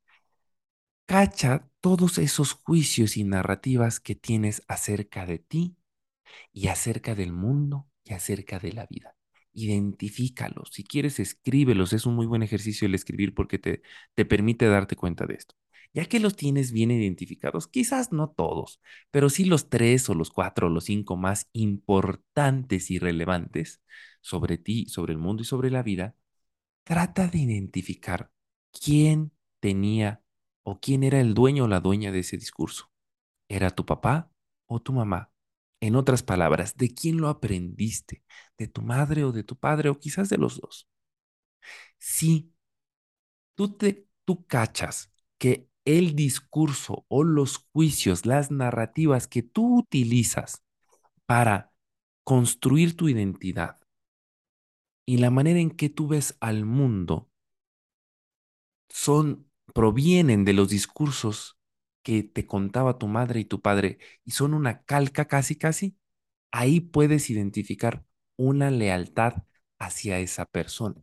cacha 1.06 1.68
todos 1.80 2.18
esos 2.18 2.52
juicios 2.52 3.16
y 3.16 3.24
narrativas 3.24 4.00
que 4.00 4.14
tienes 4.14 4.62
acerca 4.68 5.26
de 5.26 5.38
ti 5.38 5.76
y 6.52 6.68
acerca 6.68 7.14
del 7.14 7.32
mundo 7.32 7.88
y 8.04 8.12
acerca 8.14 8.58
de 8.58 8.72
la 8.72 8.86
vida. 8.86 9.16
Identifícalos. 9.52 10.70
Si 10.72 10.84
quieres, 10.84 11.18
escríbelos. 11.20 11.92
Es 11.92 12.06
un 12.06 12.14
muy 12.14 12.26
buen 12.26 12.42
ejercicio 12.42 12.86
el 12.86 12.94
escribir 12.94 13.34
porque 13.34 13.58
te, 13.58 13.82
te 14.14 14.24
permite 14.24 14.66
darte 14.66 14.96
cuenta 14.96 15.26
de 15.26 15.34
esto. 15.34 15.56
Ya 15.92 16.06
que 16.06 16.20
los 16.20 16.36
tienes 16.36 16.70
bien 16.72 16.90
identificados, 16.92 17.66
quizás 17.66 18.12
no 18.12 18.30
todos, 18.30 18.80
pero 19.10 19.28
sí 19.28 19.44
los 19.44 19.68
tres 19.70 20.08
o 20.08 20.14
los 20.14 20.30
cuatro 20.30 20.68
o 20.68 20.70
los 20.70 20.84
cinco 20.84 21.16
más 21.16 21.48
importantes 21.52 22.90
y 22.92 22.98
relevantes 23.00 23.82
sobre 24.20 24.56
ti, 24.58 24.86
sobre 24.88 25.12
el 25.12 25.18
mundo 25.18 25.42
y 25.42 25.46
sobre 25.46 25.70
la 25.70 25.82
vida, 25.82 26.14
trata 26.84 27.28
de 27.28 27.38
identificar 27.38 28.30
quién 28.72 29.32
tenía 29.60 30.22
o 30.62 30.80
quién 30.80 31.04
era 31.04 31.20
el 31.20 31.34
dueño 31.34 31.64
o 31.64 31.68
la 31.68 31.80
dueña 31.80 32.12
de 32.12 32.20
ese 32.20 32.36
discurso. 32.38 32.90
¿Era 33.48 33.70
tu 33.70 33.86
papá 33.86 34.30
o 34.66 34.80
tu 34.80 34.92
mamá? 34.92 35.32
En 35.80 35.96
otras 35.96 36.22
palabras, 36.22 36.76
¿de 36.76 36.94
quién 36.94 37.18
lo 37.18 37.28
aprendiste? 37.28 38.24
¿De 38.58 38.68
tu 38.68 38.82
madre 38.82 39.24
o 39.24 39.32
de 39.32 39.44
tu 39.44 39.56
padre 39.58 39.90
o 39.90 39.98
quizás 39.98 40.28
de 40.30 40.38
los 40.38 40.60
dos? 40.60 40.88
Si 41.98 42.50
tú 43.54 43.76
te 43.76 44.06
tú 44.24 44.46
cachas 44.46 45.10
que 45.38 45.68
el 45.98 46.14
discurso 46.14 47.04
o 47.08 47.24
los 47.24 47.58
juicios, 47.72 48.26
las 48.26 48.50
narrativas 48.50 49.26
que 49.28 49.42
tú 49.42 49.78
utilizas 49.78 50.62
para 51.26 51.72
construir 52.24 52.96
tu 52.96 53.08
identidad 53.08 53.78
y 55.06 55.18
la 55.18 55.30
manera 55.30 55.58
en 55.60 55.70
que 55.70 55.88
tú 55.88 56.08
ves 56.08 56.36
al 56.40 56.64
mundo 56.64 57.28
son 58.88 59.50
provienen 59.74 60.44
de 60.44 60.52
los 60.52 60.68
discursos 60.68 61.58
que 62.02 62.22
te 62.22 62.46
contaba 62.46 62.98
tu 62.98 63.08
madre 63.08 63.40
y 63.40 63.44
tu 63.44 63.60
padre 63.60 63.98
y 64.24 64.32
son 64.32 64.54
una 64.54 64.82
calca 64.84 65.26
casi 65.26 65.56
casi, 65.56 65.96
ahí 66.52 66.80
puedes 66.80 67.30
identificar 67.30 68.04
una 68.36 68.70
lealtad 68.70 69.44
hacia 69.78 70.18
esa 70.20 70.46
persona. 70.46 71.02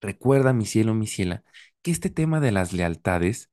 Recuerda, 0.00 0.52
mi 0.52 0.66
cielo, 0.66 0.94
mi 0.94 1.06
ciela, 1.06 1.42
que 1.82 1.90
este 1.90 2.10
tema 2.10 2.40
de 2.40 2.52
las 2.52 2.72
lealtades 2.72 3.50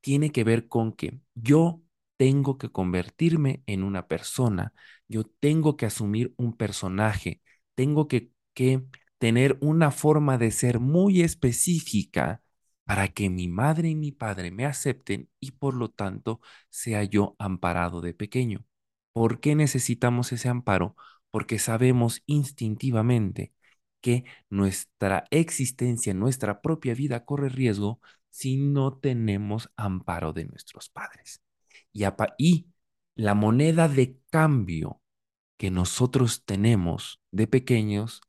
tiene 0.00 0.30
que 0.32 0.44
ver 0.44 0.68
con 0.68 0.92
que 0.92 1.20
yo 1.34 1.82
tengo 2.16 2.58
que 2.58 2.70
convertirme 2.70 3.62
en 3.66 3.82
una 3.84 4.06
persona, 4.08 4.72
yo 5.08 5.24
tengo 5.24 5.76
que 5.76 5.86
asumir 5.86 6.34
un 6.36 6.56
personaje, 6.56 7.40
tengo 7.74 8.08
que, 8.08 8.30
que 8.54 8.84
tener 9.18 9.58
una 9.60 9.90
forma 9.90 10.38
de 10.38 10.50
ser 10.50 10.80
muy 10.80 11.22
específica 11.22 12.42
para 12.84 13.08
que 13.08 13.28
mi 13.30 13.48
madre 13.48 13.88
y 13.90 13.94
mi 13.94 14.12
padre 14.12 14.50
me 14.50 14.64
acepten 14.64 15.28
y 15.40 15.52
por 15.52 15.74
lo 15.74 15.90
tanto 15.90 16.40
sea 16.70 17.04
yo 17.04 17.36
amparado 17.38 18.00
de 18.00 18.14
pequeño. 18.14 18.64
¿Por 19.12 19.40
qué 19.40 19.54
necesitamos 19.54 20.32
ese 20.32 20.48
amparo? 20.48 20.96
Porque 21.30 21.58
sabemos 21.58 22.22
instintivamente 22.26 23.52
que 24.00 24.24
nuestra 24.48 25.24
existencia, 25.30 26.14
nuestra 26.14 26.60
propia 26.62 26.94
vida 26.94 27.24
corre 27.24 27.48
riesgo 27.48 28.00
si 28.38 28.56
no 28.56 28.96
tenemos 28.98 29.68
amparo 29.76 30.32
de 30.32 30.44
nuestros 30.44 30.90
padres. 30.90 31.42
Y, 31.92 32.68
la 33.16 33.34
moneda 33.34 33.88
de 33.88 34.20
cambio 34.30 35.02
que 35.56 35.72
nosotros 35.72 36.44
tenemos 36.44 37.20
de 37.32 37.48
pequeños 37.48 38.20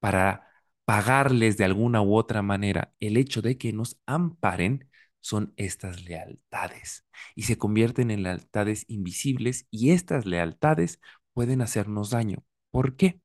para 0.00 0.50
pagarles 0.84 1.56
de 1.56 1.64
alguna 1.64 2.02
u 2.02 2.14
otra 2.14 2.42
manera 2.42 2.94
el 3.00 3.16
hecho 3.16 3.40
de 3.40 3.56
que 3.56 3.72
nos 3.72 3.98
amparen 4.04 4.90
son 5.20 5.54
estas 5.56 6.04
lealtades 6.04 7.06
y 7.34 7.44
se 7.44 7.56
convierten 7.56 8.10
en 8.10 8.22
lealtades 8.22 8.84
invisibles 8.88 9.66
y 9.70 9.92
estas 9.92 10.26
lealtades 10.26 11.00
pueden 11.32 11.62
hacernos 11.62 12.10
daño. 12.10 12.44
¿Por 12.70 12.96
qué? 12.96 13.22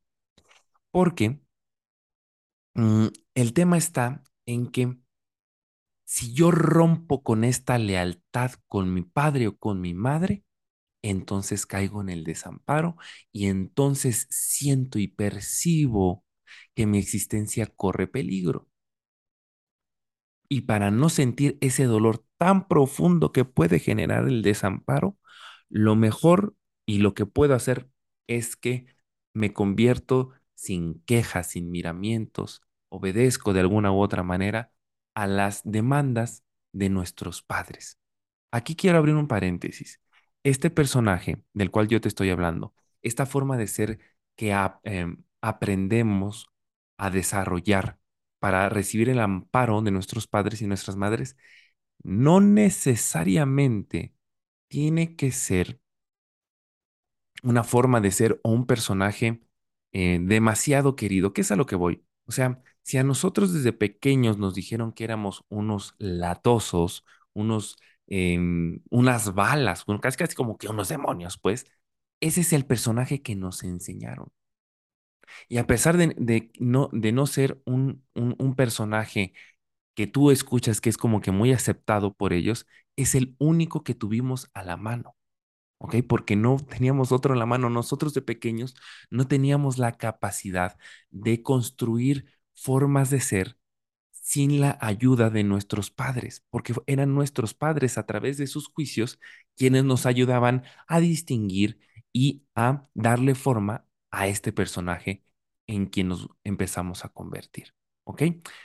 Porque 0.91 1.41
mm, 2.75 3.07
el 3.35 3.53
tema 3.53 3.77
está 3.77 4.23
en 4.45 4.67
que 4.71 4.97
si 6.09 6.33
yo 6.33 6.49
rompo 6.49 7.21
con 7.21 7.43
esta 7.43 7.77
lealtad 7.77 8.53
con 8.67 8.91
mi 8.91 9.03
padre 9.03 9.47
o 9.47 9.57
con 9.57 9.79
mi 9.79 9.93
madre, 9.93 10.43
entonces 11.03 11.67
caigo 11.67 12.01
en 12.01 12.09
el 12.09 12.23
desamparo 12.23 12.97
y 13.31 13.45
entonces 13.45 14.25
siento 14.31 14.97
y 14.97 15.07
percibo 15.07 16.25
que 16.73 16.87
mi 16.87 16.97
existencia 16.97 17.67
corre 17.67 18.07
peligro. 18.07 18.67
Y 20.47 20.61
para 20.61 20.89
no 20.89 21.09
sentir 21.09 21.59
ese 21.61 21.83
dolor 21.83 22.25
tan 22.37 22.67
profundo 22.67 23.31
que 23.31 23.45
puede 23.45 23.77
generar 23.77 24.27
el 24.27 24.41
desamparo, 24.41 25.15
lo 25.69 25.95
mejor 25.95 26.55
y 26.87 26.97
lo 26.99 27.13
que 27.13 27.27
puedo 27.27 27.53
hacer 27.53 27.87
es 28.25 28.55
que 28.55 28.87
me 29.35 29.53
convierto 29.53 30.31
sin 30.55 31.03
quejas, 31.03 31.51
sin 31.51 31.69
miramientos, 31.69 32.63
obedezco 32.89 33.53
de 33.53 33.59
alguna 33.59 33.91
u 33.91 34.01
otra 34.01 34.23
manera 34.23 34.71
a 35.19 35.27
las 35.27 35.61
demandas 35.65 36.45
de 36.71 36.87
nuestros 36.89 37.41
padres. 37.43 37.99
Aquí 38.51 38.77
quiero 38.77 38.99
abrir 38.99 39.15
un 39.15 39.27
paréntesis. 39.27 39.99
Este 40.43 40.69
personaje 40.69 41.43
del 41.53 41.71
cual 41.71 41.89
yo 41.89 41.99
te 41.99 42.07
estoy 42.07 42.29
hablando, 42.29 42.73
esta 43.01 43.25
forma 43.25 43.57
de 43.57 43.67
ser 43.67 43.99
que 44.37 44.55
em, 44.83 45.23
aprendemos 45.41 46.47
a 46.97 47.09
desarrollar 47.09 47.99
para 48.39 48.69
recibir 48.69 49.09
el 49.09 49.19
amparo 49.19 49.81
de 49.81 49.91
nuestros 49.91 50.25
padres 50.27 50.61
y 50.61 50.67
nuestras 50.67 50.95
madres, 50.95 51.35
no 52.01 52.39
necesariamente 52.39 54.13
tiene 54.69 55.17
que 55.17 55.33
ser 55.33 55.81
una 57.43 57.65
forma 57.65 57.99
de 57.99 58.11
ser 58.11 58.39
o 58.43 58.51
un 58.51 58.65
personaje 58.65 59.41
eh, 59.91 60.19
demasiado 60.21 60.95
querido, 60.95 61.33
que 61.33 61.41
es 61.41 61.51
a 61.51 61.57
lo 61.57 61.65
que 61.65 61.75
voy. 61.75 62.05
O 62.25 62.31
sea, 62.31 62.61
si 62.83 62.97
a 62.97 63.03
nosotros 63.03 63.53
desde 63.53 63.73
pequeños 63.73 64.37
nos 64.37 64.55
dijeron 64.55 64.91
que 64.93 65.03
éramos 65.03 65.43
unos 65.49 65.95
latosos, 65.99 67.05
unos, 67.33 67.77
em, 68.07 68.81
unas 68.89 69.33
balas, 69.33 69.85
casi, 70.01 70.17
casi 70.17 70.35
como 70.35 70.57
que 70.57 70.67
unos 70.67 70.89
demonios, 70.89 71.37
pues, 71.37 71.65
ese 72.21 72.41
es 72.41 72.53
el 72.53 72.65
personaje 72.65 73.21
que 73.21 73.35
nos 73.35 73.63
enseñaron. 73.63 74.31
Y 75.47 75.57
a 75.57 75.67
pesar 75.67 75.97
de, 75.97 76.15
de 76.17 76.51
no, 76.59 76.89
de 76.93 77.11
no 77.11 77.27
ser 77.27 77.61
un, 77.65 78.03
un, 78.15 78.35
un 78.39 78.55
personaje 78.55 79.33
que 79.95 80.07
tú 80.07 80.31
escuchas 80.31 80.81
que 80.81 80.89
es 80.89 80.97
como 80.97 81.21
que 81.21 81.31
muy 81.31 81.53
aceptado 81.53 82.13
por 82.15 82.33
ellos, 82.33 82.67
es 82.95 83.15
el 83.15 83.35
único 83.39 83.83
que 83.83 83.95
tuvimos 83.95 84.49
a 84.53 84.63
la 84.63 84.77
mano. 84.77 85.15
¿ok? 85.79 85.97
Porque 86.07 86.35
no 86.35 86.57
teníamos 86.59 87.11
otro 87.11 87.33
en 87.33 87.39
la 87.39 87.45
mano. 87.47 87.69
Nosotros 87.69 88.13
de 88.13 88.21
pequeños 88.23 88.75
no 89.11 89.27
teníamos 89.27 89.77
la 89.79 89.93
capacidad 89.97 90.77
de 91.11 91.43
construir 91.43 92.25
formas 92.61 93.09
de 93.09 93.19
ser 93.21 93.57
sin 94.11 94.61
la 94.61 94.77
ayuda 94.81 95.29
de 95.29 95.43
nuestros 95.43 95.89
padres, 95.91 96.45
porque 96.49 96.73
eran 96.87 97.13
nuestros 97.15 97.53
padres 97.53 97.97
a 97.97 98.05
través 98.05 98.37
de 98.37 98.47
sus 98.47 98.67
juicios 98.67 99.19
quienes 99.55 99.83
nos 99.83 100.05
ayudaban 100.05 100.63
a 100.87 100.99
distinguir 100.99 101.79
y 102.13 102.43
a 102.55 102.87
darle 102.93 103.35
forma 103.35 103.85
a 104.11 104.27
este 104.27 104.51
personaje 104.53 105.23
en 105.67 105.85
quien 105.87 106.09
nos 106.09 106.27
empezamos 106.43 107.05
a 107.05 107.09
convertir, 107.09 107.73
¿ok? 108.03 108.23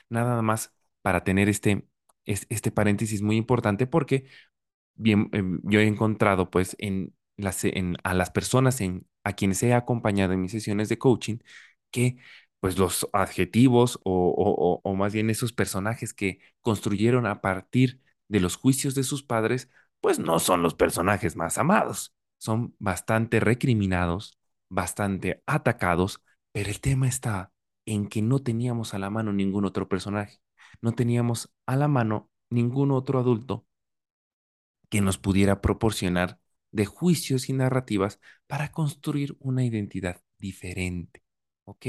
Nada 0.08 0.40
más 0.42 0.72
para 1.02 1.24
tener 1.24 1.48
este, 1.48 1.86
es- 2.24 2.46
este 2.50 2.70
paréntesis 2.70 3.22
muy 3.22 3.36
importante 3.36 3.86
porque 3.86 4.26
bien, 4.94 5.28
em, 5.32 5.60
yo 5.64 5.80
he 5.80 5.86
encontrado 5.86 6.50
pues 6.50 6.76
en 6.78 7.14
las, 7.36 7.64
en, 7.64 7.96
a 8.04 8.14
las 8.14 8.30
personas 8.30 8.80
en, 8.80 9.06
a 9.24 9.32
quienes 9.34 9.62
he 9.62 9.74
acompañado 9.74 10.32
en 10.32 10.40
mis 10.42 10.52
sesiones 10.52 10.88
de 10.88 10.98
coaching 10.98 11.38
que 11.90 12.18
pues 12.64 12.78
los 12.78 13.06
adjetivos 13.12 14.00
o, 14.04 14.34
o, 14.34 14.80
o 14.82 14.94
más 14.96 15.12
bien 15.12 15.28
esos 15.28 15.52
personajes 15.52 16.14
que 16.14 16.40
construyeron 16.62 17.26
a 17.26 17.42
partir 17.42 18.00
de 18.28 18.40
los 18.40 18.56
juicios 18.56 18.94
de 18.94 19.02
sus 19.02 19.22
padres, 19.22 19.68
pues 20.00 20.18
no 20.18 20.38
son 20.38 20.62
los 20.62 20.72
personajes 20.74 21.36
más 21.36 21.58
amados. 21.58 22.14
Son 22.38 22.74
bastante 22.78 23.38
recriminados, 23.38 24.38
bastante 24.70 25.42
atacados, 25.46 26.22
pero 26.52 26.70
el 26.70 26.80
tema 26.80 27.06
está 27.06 27.52
en 27.84 28.08
que 28.08 28.22
no 28.22 28.38
teníamos 28.40 28.94
a 28.94 28.98
la 28.98 29.10
mano 29.10 29.34
ningún 29.34 29.66
otro 29.66 29.86
personaje, 29.86 30.40
no 30.80 30.92
teníamos 30.92 31.52
a 31.66 31.76
la 31.76 31.86
mano 31.88 32.30
ningún 32.48 32.92
otro 32.92 33.18
adulto 33.18 33.66
que 34.88 35.02
nos 35.02 35.18
pudiera 35.18 35.60
proporcionar 35.60 36.38
de 36.72 36.86
juicios 36.86 37.50
y 37.50 37.52
narrativas 37.52 38.20
para 38.46 38.72
construir 38.72 39.36
una 39.38 39.64
identidad 39.66 40.22
diferente, 40.38 41.23
¿ok? 41.64 41.86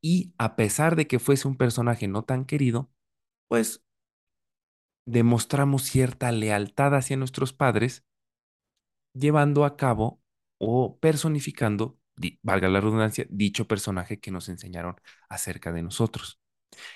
Y 0.00 0.32
a 0.38 0.56
pesar 0.56 0.96
de 0.96 1.06
que 1.06 1.18
fuese 1.18 1.48
un 1.48 1.56
personaje 1.56 2.08
no 2.08 2.24
tan 2.24 2.44
querido, 2.44 2.90
pues 3.48 3.84
demostramos 5.06 5.82
cierta 5.84 6.32
lealtad 6.32 6.94
hacia 6.94 7.16
nuestros 7.16 7.52
padres, 7.52 8.04
llevando 9.14 9.64
a 9.64 9.76
cabo 9.76 10.20
o 10.58 10.98
personificando, 10.98 11.98
valga 12.42 12.68
la 12.68 12.80
redundancia, 12.80 13.26
dicho 13.30 13.66
personaje 13.66 14.20
que 14.20 14.30
nos 14.30 14.48
enseñaron 14.48 14.96
acerca 15.28 15.72
de 15.72 15.82
nosotros. 15.82 16.40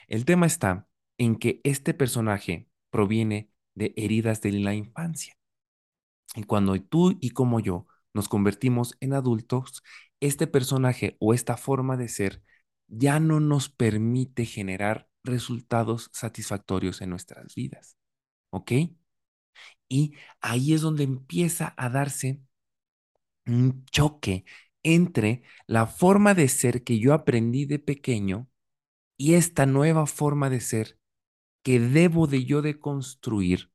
El 0.08 0.24
tema 0.24 0.46
está 0.46 0.88
en 1.18 1.36
que 1.36 1.60
este 1.64 1.94
personaje 1.94 2.68
proviene 2.90 3.50
de 3.74 3.92
heridas 3.96 4.40
de 4.40 4.52
la 4.52 4.74
infancia. 4.74 5.36
Y 6.34 6.44
cuando 6.44 6.80
tú 6.80 7.16
y 7.20 7.30
como 7.30 7.60
yo 7.60 7.86
nos 8.14 8.28
convertimos 8.28 8.96
en 9.00 9.12
adultos, 9.12 9.82
este 10.20 10.46
personaje 10.46 11.16
o 11.20 11.34
esta 11.34 11.56
forma 11.56 11.96
de 11.96 12.08
ser 12.08 12.42
ya 12.88 13.20
no 13.20 13.40
nos 13.40 13.68
permite 13.68 14.44
generar 14.44 15.08
resultados 15.24 16.10
satisfactorios 16.12 17.00
en 17.02 17.10
nuestras 17.10 17.54
vidas. 17.54 17.96
¿Ok? 18.50 18.72
Y 19.88 20.14
ahí 20.40 20.72
es 20.72 20.80
donde 20.80 21.04
empieza 21.04 21.74
a 21.76 21.88
darse 21.88 22.40
un 23.46 23.84
choque 23.86 24.44
entre 24.82 25.42
la 25.66 25.86
forma 25.86 26.34
de 26.34 26.48
ser 26.48 26.84
que 26.84 26.98
yo 26.98 27.12
aprendí 27.12 27.64
de 27.66 27.78
pequeño 27.78 28.48
y 29.16 29.34
esta 29.34 29.66
nueva 29.66 30.06
forma 30.06 30.50
de 30.50 30.60
ser 30.60 30.98
que 31.62 31.80
debo 31.80 32.26
de 32.26 32.44
yo 32.44 32.62
de 32.62 32.78
construir 32.78 33.70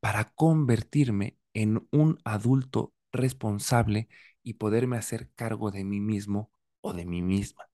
para 0.00 0.32
convertirme 0.34 1.38
en 1.54 1.88
un 1.90 2.18
adulto 2.24 2.92
responsable 3.12 4.08
y 4.44 4.54
poderme 4.54 4.96
hacer 4.96 5.30
cargo 5.34 5.70
de 5.72 5.84
mí 5.84 6.00
mismo 6.00 6.52
o 6.80 6.92
de 6.92 7.06
mí 7.06 7.22
misma. 7.22 7.64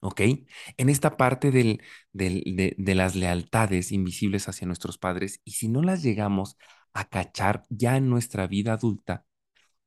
¿Ok? 0.00 0.20
En 0.76 0.88
esta 0.88 1.16
parte 1.16 1.50
de, 1.50 1.80
de 2.12 2.94
las 2.94 3.16
lealtades 3.16 3.92
invisibles 3.92 4.48
hacia 4.48 4.66
nuestros 4.66 4.98
padres, 4.98 5.40
y 5.44 5.52
si 5.52 5.68
no 5.68 5.82
las 5.82 6.02
llegamos 6.02 6.56
a 6.92 7.08
cachar 7.08 7.64
ya 7.70 7.96
en 7.96 8.08
nuestra 8.08 8.46
vida 8.46 8.74
adulta, 8.74 9.26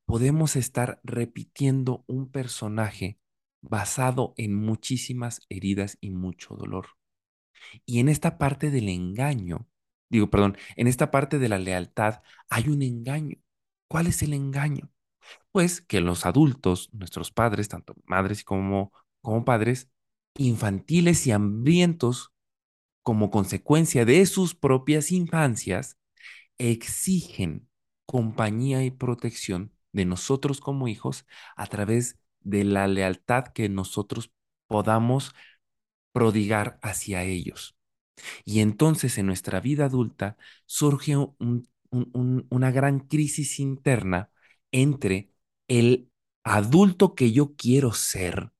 podemos 0.06 0.56
estar 0.56 1.00
repitiendo 1.04 2.04
un 2.08 2.32
personaje 2.32 3.20
basado 3.62 4.34
en 4.38 4.56
muchísimas 4.56 5.42
heridas 5.50 5.98
y 6.02 6.12
mucho 6.12 6.56
dolor. 6.56 6.88
Y 7.86 8.00
en 8.00 8.10
esta 8.10 8.38
parte 8.38 8.72
del 8.72 8.90
engaño, 8.90 9.68
digo, 10.10 10.30
perdón, 10.30 10.58
en 10.76 10.88
esta 10.88 11.12
parte 11.12 11.40
de 11.40 11.50
la 11.50 11.60
lealtad 11.60 12.22
hay 12.50 12.70
un 12.70 12.82
engaño. 12.82 13.38
¿Cuál 13.88 14.08
es 14.08 14.22
el 14.24 14.34
engaño? 14.34 14.92
Pues 15.52 15.82
que 15.82 16.02
los 16.02 16.26
adultos, 16.26 16.90
nuestros 16.94 17.32
padres, 17.32 17.70
tanto 17.70 17.96
madres 18.06 18.44
como, 18.44 18.92
como 19.22 19.46
padres, 19.46 19.90
infantiles 20.38 21.26
y 21.28 21.32
hambrientos 21.32 22.32
como 23.04 23.32
consecuencia 23.32 24.06
de 24.06 24.26
sus 24.26 24.56
propias 24.56 25.12
infancias, 25.12 25.98
exigen 26.58 27.70
compañía 28.06 28.84
y 28.86 28.92
protección 28.92 29.74
de 29.94 30.06
nosotros 30.06 30.62
como 30.62 30.88
hijos 30.88 31.26
a 31.56 31.68
través 31.68 32.20
de 32.42 32.64
la 32.66 32.88
lealtad 32.88 33.46
que 33.50 33.70
nosotros 33.70 34.32
podamos 34.68 35.34
prodigar 36.12 36.80
hacia 36.82 37.24
ellos. 37.24 37.76
Y 38.46 38.62
entonces 38.62 39.18
en 39.18 39.28
nuestra 39.28 39.60
vida 39.60 39.86
adulta 39.86 40.38
surge 40.66 41.18
un- 41.18 41.38
un- 41.40 42.10
un- 42.14 42.48
una 42.50 42.72
gran 42.72 43.00
crisis 43.02 43.60
interna 43.60 44.32
entre 44.72 45.32
el 45.68 46.10
adulto 46.44 47.16
que 47.16 47.32
yo 47.32 47.56
quiero 47.56 47.94
ser, 47.94 48.52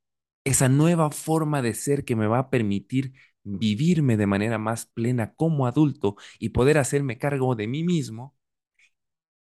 esa 0.44 0.70
nueva 0.70 1.12
forma 1.12 1.62
de 1.62 1.74
ser 1.74 2.06
que 2.06 2.16
me 2.16 2.28
va 2.28 2.40
a 2.40 2.50
permitir 2.50 3.14
vivirme 3.44 4.18
de 4.18 4.28
manera 4.28 4.58
más 4.58 4.86
plena 4.88 5.34
como 5.36 5.68
adulto 5.68 6.16
y 6.40 6.50
poder 6.50 6.78
hacerme 6.78 7.18
cargo 7.18 7.56
de 7.56 7.68
mí 7.68 7.84
mismo 7.84 8.36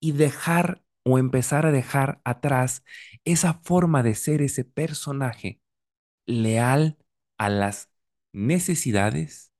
y 0.00 0.12
dejar 0.12 0.83
o 1.05 1.18
empezar 1.18 1.66
a 1.66 1.72
dejar 1.72 2.20
atrás 2.24 2.83
esa 3.24 3.55
forma 3.55 4.02
de 4.02 4.14
ser 4.14 4.42
ese 4.42 4.64
personaje 4.64 5.61
leal 6.26 6.98
a 7.38 7.50
las 7.50 7.90
necesidades 8.33 9.52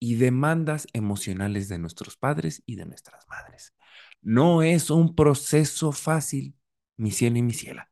y 0.00 0.16
demandas 0.16 0.88
emocionales 0.94 1.68
de 1.70 1.78
nuestros 1.78 2.16
padres 2.18 2.62
y 2.66 2.76
de 2.76 2.86
nuestras 2.86 3.26
madres. 3.28 3.73
No 4.24 4.62
es 4.62 4.90
un 4.90 5.14
proceso 5.14 5.92
fácil, 5.92 6.56
mi 6.96 7.10
cielo 7.10 7.36
y 7.36 7.42
mi 7.42 7.52
ciela. 7.52 7.90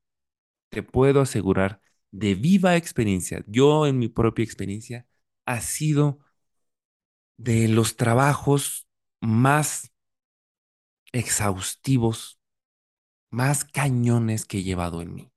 Te 0.71 0.83
puedo 0.83 1.21
asegurar 1.21 1.83
de 2.11 2.35
viva 2.35 2.77
experiencia, 2.77 3.45
yo 3.47 3.87
en 3.87 3.99
mi 3.99 4.09
propia 4.09 4.43
experiencia, 4.43 5.07
ha 5.45 5.61
sido 5.61 6.21
de 7.37 7.69
los 7.69 7.97
trabajos 7.97 8.89
más 9.21 9.93
exhaustivos, 11.13 12.41
más 13.31 13.65
cañones 13.67 14.47
que 14.47 14.59
he 14.59 14.63
llevado 14.63 15.03
en 15.03 15.15
mí. 15.15 15.33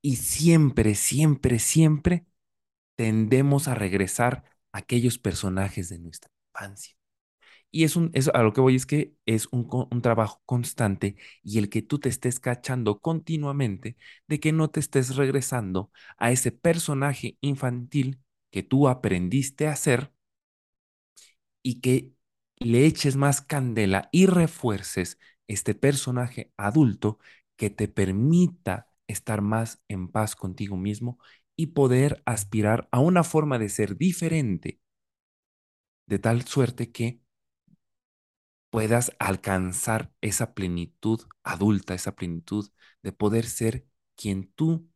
Y 0.00 0.16
siempre, 0.16 0.94
siempre, 0.94 1.58
siempre 1.58 2.24
tendemos 2.96 3.66
a 3.66 3.74
regresar 3.74 4.44
a 4.72 4.78
aquellos 4.78 5.18
personajes 5.18 5.88
de 5.88 5.98
nuestra 5.98 6.30
infancia. 6.54 6.99
Y 7.72 7.84
es 7.84 7.96
un, 7.96 8.10
eso 8.14 8.34
a 8.34 8.42
lo 8.42 8.52
que 8.52 8.60
voy 8.60 8.74
es 8.76 8.86
que 8.86 9.14
es 9.26 9.46
un, 9.52 9.68
un 9.90 10.02
trabajo 10.02 10.42
constante 10.46 11.16
y 11.42 11.58
el 11.58 11.68
que 11.70 11.82
tú 11.82 11.98
te 12.00 12.08
estés 12.08 12.40
cachando 12.40 13.00
continuamente 13.00 13.96
de 14.28 14.40
que 14.40 14.52
no 14.52 14.70
te 14.70 14.80
estés 14.80 15.16
regresando 15.16 15.90
a 16.18 16.32
ese 16.32 16.50
personaje 16.52 17.36
infantil 17.40 18.20
que 18.50 18.62
tú 18.64 18.88
aprendiste 18.88 19.68
a 19.68 19.76
ser 19.76 20.12
y 21.62 21.80
que 21.80 22.12
le 22.58 22.86
eches 22.86 23.16
más 23.16 23.40
candela 23.42 24.08
y 24.12 24.26
refuerces 24.26 25.18
este 25.48 25.74
personaje 25.74 26.52
adulto 26.56 27.18
que 27.56 27.70
te 27.70 27.88
permita 27.88 28.88
estar 29.06 29.40
más 29.42 29.82
en 29.88 30.08
paz 30.08 30.36
contigo 30.36 30.76
mismo 30.76 31.18
y 31.56 31.68
poder 31.68 32.22
aspirar 32.26 32.88
a 32.92 33.00
una 33.00 33.24
forma 33.24 33.58
de 33.58 33.68
ser 33.68 33.96
diferente, 33.96 34.80
de 36.06 36.18
tal 36.18 36.42
suerte 36.46 36.90
que 36.92 37.20
puedas 38.70 39.12
alcanzar 39.18 40.12
esa 40.20 40.54
plenitud 40.54 41.20
adulta, 41.42 41.94
esa 41.94 42.14
plenitud 42.16 42.70
de 43.02 43.12
poder 43.12 43.46
ser 43.46 43.86
quien 44.16 44.52
tú 44.54 44.88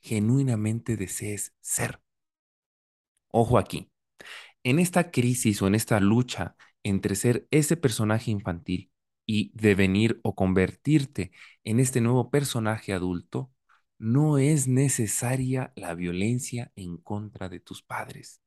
genuinamente 0.00 0.96
desees 0.96 1.54
ser. 1.60 2.00
Ojo 3.28 3.58
aquí, 3.58 3.90
en 4.64 4.78
esta 4.80 5.10
crisis 5.12 5.62
o 5.62 5.66
en 5.68 5.74
esta 5.76 6.00
lucha 6.00 6.56
entre 6.84 7.16
ser 7.16 7.48
ese 7.50 7.76
personaje 7.76 8.30
infantil 8.32 8.92
y 9.26 9.52
devenir 9.54 10.20
o 10.24 10.34
convertirte 10.34 11.32
en 11.64 11.80
este 11.80 12.00
nuevo 12.00 12.30
personaje 12.30 12.92
adulto, 12.92 13.52
no 13.98 14.38
es 14.38 14.68
necesaria 14.68 15.72
la 15.76 15.94
violencia 15.94 16.72
en 16.76 16.98
contra 16.98 17.48
de 17.48 17.60
tus 17.60 17.82
padres. 17.82 18.40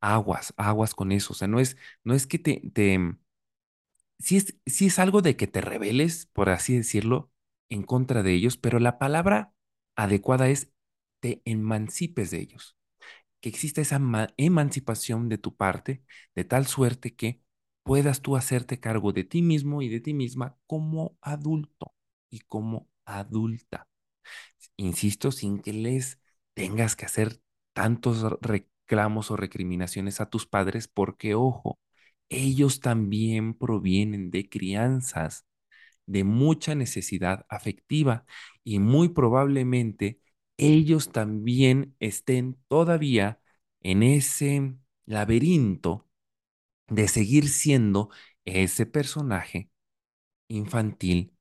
Aguas, 0.00 0.54
aguas 0.56 0.94
con 0.94 1.12
eso. 1.12 1.32
O 1.32 1.36
sea, 1.36 1.48
no 1.48 1.60
es, 1.60 1.76
no 2.04 2.14
es 2.14 2.26
que 2.26 2.38
te, 2.38 2.62
te 2.72 2.98
si 4.20 4.36
es, 4.36 4.56
es 4.66 4.98
algo 4.98 5.22
de 5.22 5.36
que 5.36 5.46
te 5.48 5.60
rebeles, 5.62 6.26
por 6.26 6.50
así 6.50 6.76
decirlo, 6.76 7.32
en 7.70 7.82
contra 7.84 8.22
de 8.22 8.34
ellos, 8.34 8.56
pero 8.58 8.78
la 8.80 8.98
palabra 8.98 9.54
adecuada 9.96 10.48
es 10.50 10.72
te 11.20 11.42
emancipes 11.44 12.30
de 12.30 12.40
ellos. 12.40 12.76
Que 13.40 13.48
exista 13.48 13.80
esa 13.80 14.00
emancipación 14.36 15.28
de 15.28 15.38
tu 15.38 15.56
parte, 15.56 16.04
de 16.34 16.44
tal 16.44 16.66
suerte 16.66 17.14
que 17.14 17.42
puedas 17.82 18.22
tú 18.22 18.36
hacerte 18.36 18.80
cargo 18.80 19.12
de 19.12 19.24
ti 19.24 19.42
mismo 19.42 19.82
y 19.82 19.88
de 19.88 20.00
ti 20.00 20.14
misma 20.14 20.58
como 20.66 21.16
adulto 21.22 21.94
y 22.30 22.40
como 22.40 22.88
adulta. 23.06 23.88
Insisto, 24.76 25.32
sin 25.32 25.60
que 25.60 25.72
les 25.72 26.20
tengas 26.54 26.96
que 26.96 27.06
hacer 27.06 27.40
tantos 27.72 28.22
reclamos 28.40 29.30
o 29.30 29.36
recriminaciones 29.36 30.20
a 30.20 30.26
tus 30.30 30.46
padres, 30.46 30.88
porque 30.88 31.34
ojo, 31.34 31.78
ellos 32.30 32.80
también 32.80 33.54
provienen 33.54 34.32
de 34.32 34.48
crianzas 34.50 35.46
de 36.06 36.24
mucha 36.24 36.74
necesidad 36.74 37.46
afectiva 37.48 38.24
y 38.64 38.78
muy 38.80 39.10
probablemente 39.10 40.20
ellos 40.56 41.12
también 41.12 41.96
estén 42.00 42.58
todavía 42.68 43.40
en 43.82 44.02
ese 44.02 44.74
laberinto 45.06 46.08
de 46.88 47.08
seguir 47.08 47.48
siendo 47.48 48.10
ese 48.44 48.86
personaje 48.86 49.70
infantil 50.48 51.36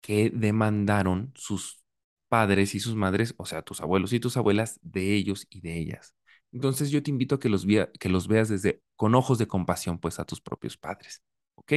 que 0.00 0.30
demandaron 0.30 1.32
sus 1.36 1.82
padres 2.28 2.74
y 2.74 2.80
sus 2.80 2.96
madres, 2.96 3.34
o 3.38 3.46
sea, 3.46 3.62
tus 3.62 3.80
abuelos 3.82 4.12
y 4.12 4.20
tus 4.20 4.36
abuelas, 4.36 4.80
de 4.82 5.14
ellos 5.14 5.46
y 5.50 5.60
de 5.62 5.78
ellas. 5.78 6.14
Entonces 6.56 6.90
yo 6.90 7.02
te 7.02 7.10
invito 7.10 7.34
a 7.34 7.38
que 7.38 7.50
los, 7.50 7.66
que 8.00 8.08
los 8.08 8.28
veas 8.28 8.48
desde 8.48 8.82
con 8.96 9.14
ojos 9.14 9.36
de 9.36 9.46
compasión, 9.46 9.98
pues 9.98 10.18
a 10.18 10.24
tus 10.24 10.40
propios 10.40 10.78
padres, 10.78 11.22
¿ok? 11.54 11.72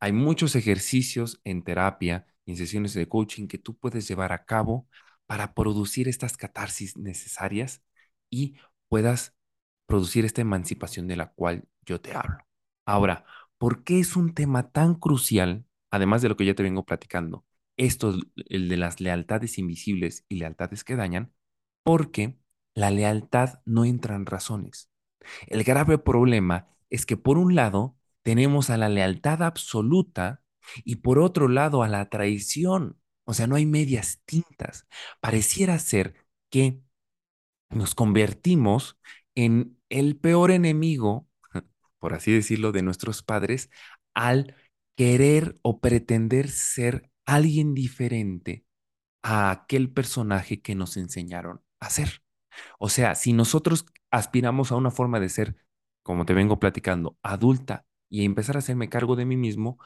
Hay 0.00 0.12
muchos 0.12 0.56
ejercicios 0.56 1.38
en 1.44 1.62
terapia 1.62 2.26
y 2.46 2.52
en 2.52 2.56
sesiones 2.56 2.94
de 2.94 3.06
coaching 3.08 3.46
que 3.46 3.58
tú 3.58 3.76
puedes 3.76 4.08
llevar 4.08 4.32
a 4.32 4.46
cabo 4.46 4.88
para 5.26 5.52
producir 5.52 6.08
estas 6.08 6.38
catarsis 6.38 6.96
necesarias 6.96 7.82
y 8.30 8.56
puedas 8.88 9.34
producir 9.86 10.24
esta 10.24 10.40
emancipación 10.40 11.06
de 11.06 11.16
la 11.16 11.32
cual 11.32 11.68
yo 11.84 12.00
te 12.00 12.14
hablo. 12.14 12.38
Ahora, 12.86 13.26
¿por 13.58 13.84
qué 13.84 14.00
es 14.00 14.16
un 14.16 14.32
tema 14.32 14.70
tan 14.70 14.94
crucial, 14.94 15.66
además 15.90 16.22
de 16.22 16.30
lo 16.30 16.36
que 16.38 16.46
ya 16.46 16.54
te 16.54 16.62
vengo 16.62 16.86
platicando? 16.86 17.44
Esto, 17.76 18.16
el 18.48 18.70
de 18.70 18.76
las 18.78 19.00
lealtades 19.00 19.58
invisibles 19.58 20.24
y 20.28 20.36
lealtades 20.36 20.84
que 20.84 20.96
dañan, 20.96 21.34
porque 21.82 22.38
la 22.74 22.90
lealtad 22.90 23.60
no 23.64 23.84
entra 23.84 24.16
en 24.16 24.26
razones. 24.26 24.90
El 25.46 25.64
grave 25.64 25.98
problema 25.98 26.68
es 26.90 27.06
que 27.06 27.16
por 27.16 27.38
un 27.38 27.54
lado 27.54 27.96
tenemos 28.22 28.70
a 28.70 28.76
la 28.76 28.88
lealtad 28.88 29.42
absoluta 29.42 30.42
y 30.84 30.96
por 30.96 31.18
otro 31.18 31.48
lado 31.48 31.82
a 31.82 31.88
la 31.88 32.08
traición. 32.08 32.98
O 33.24 33.34
sea, 33.34 33.46
no 33.46 33.56
hay 33.56 33.66
medias 33.66 34.20
tintas. 34.24 34.86
Pareciera 35.20 35.78
ser 35.78 36.14
que 36.50 36.80
nos 37.70 37.94
convertimos 37.94 38.98
en 39.34 39.78
el 39.88 40.16
peor 40.16 40.50
enemigo, 40.50 41.28
por 41.98 42.14
así 42.14 42.32
decirlo, 42.32 42.72
de 42.72 42.82
nuestros 42.82 43.22
padres 43.22 43.70
al 44.14 44.56
querer 44.96 45.56
o 45.62 45.80
pretender 45.80 46.48
ser 46.50 47.10
alguien 47.26 47.74
diferente 47.74 48.64
a 49.22 49.50
aquel 49.50 49.90
personaje 49.90 50.62
que 50.62 50.74
nos 50.74 50.96
enseñaron 50.96 51.62
a 51.80 51.90
ser. 51.90 52.23
O 52.78 52.88
sea, 52.88 53.14
si 53.14 53.32
nosotros 53.32 53.86
aspiramos 54.10 54.72
a 54.72 54.76
una 54.76 54.90
forma 54.90 55.20
de 55.20 55.28
ser, 55.28 55.56
como 56.02 56.26
te 56.26 56.34
vengo 56.34 56.58
platicando, 56.58 57.18
adulta 57.22 57.86
y 58.08 58.24
empezar 58.24 58.56
a 58.56 58.60
hacerme 58.60 58.88
cargo 58.88 59.16
de 59.16 59.24
mí 59.24 59.36
mismo, 59.36 59.78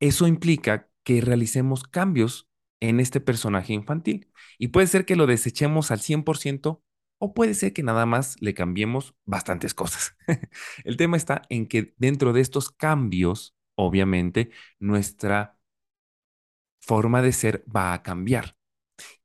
eso 0.00 0.26
implica 0.26 0.88
que 1.04 1.20
realicemos 1.20 1.84
cambios 1.84 2.48
en 2.80 3.00
este 3.00 3.20
personaje 3.20 3.72
infantil. 3.72 4.30
Y 4.58 4.68
puede 4.68 4.86
ser 4.86 5.04
que 5.04 5.16
lo 5.16 5.26
desechemos 5.26 5.90
al 5.90 6.00
100% 6.00 6.82
o 7.18 7.34
puede 7.34 7.54
ser 7.54 7.72
que 7.72 7.82
nada 7.82 8.06
más 8.06 8.36
le 8.40 8.54
cambiemos 8.54 9.14
bastantes 9.24 9.74
cosas. 9.74 10.16
El 10.84 10.96
tema 10.96 11.16
está 11.16 11.42
en 11.48 11.66
que 11.66 11.94
dentro 11.96 12.32
de 12.32 12.40
estos 12.42 12.70
cambios, 12.70 13.56
obviamente, 13.74 14.50
nuestra 14.78 15.58
forma 16.80 17.22
de 17.22 17.32
ser 17.32 17.64
va 17.74 17.92
a 17.92 18.02
cambiar. 18.02 18.56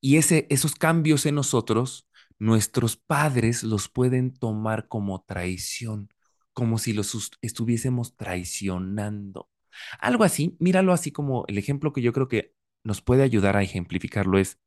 Y 0.02 0.18
ese, 0.18 0.48
esos 0.50 0.76
cambios 0.76 1.26
en 1.26 1.36
nosotros 1.36 2.08
nuestros 2.42 2.98
padres 2.98 3.62
los 3.62 3.88
pueden 3.88 4.34
tomar 4.34 4.88
como 4.88 5.22
traición, 5.22 6.10
como 6.54 6.80
si 6.80 6.92
los 6.92 7.32
estuviésemos 7.44 8.16
traicionando. 8.18 9.52
Algo 10.00 10.24
así, 10.24 10.58
míralo 10.60 10.92
así 10.92 11.12
como 11.12 11.46
el 11.48 11.60
ejemplo 11.60 11.94
que 11.94 12.02
yo 12.02 12.14
creo 12.14 12.28
que 12.28 12.56
nos 12.84 13.04
puede 13.04 13.22
ayudar 13.22 13.58
a 13.58 13.62
ejemplificarlo 13.62 14.40
es, 14.40 14.60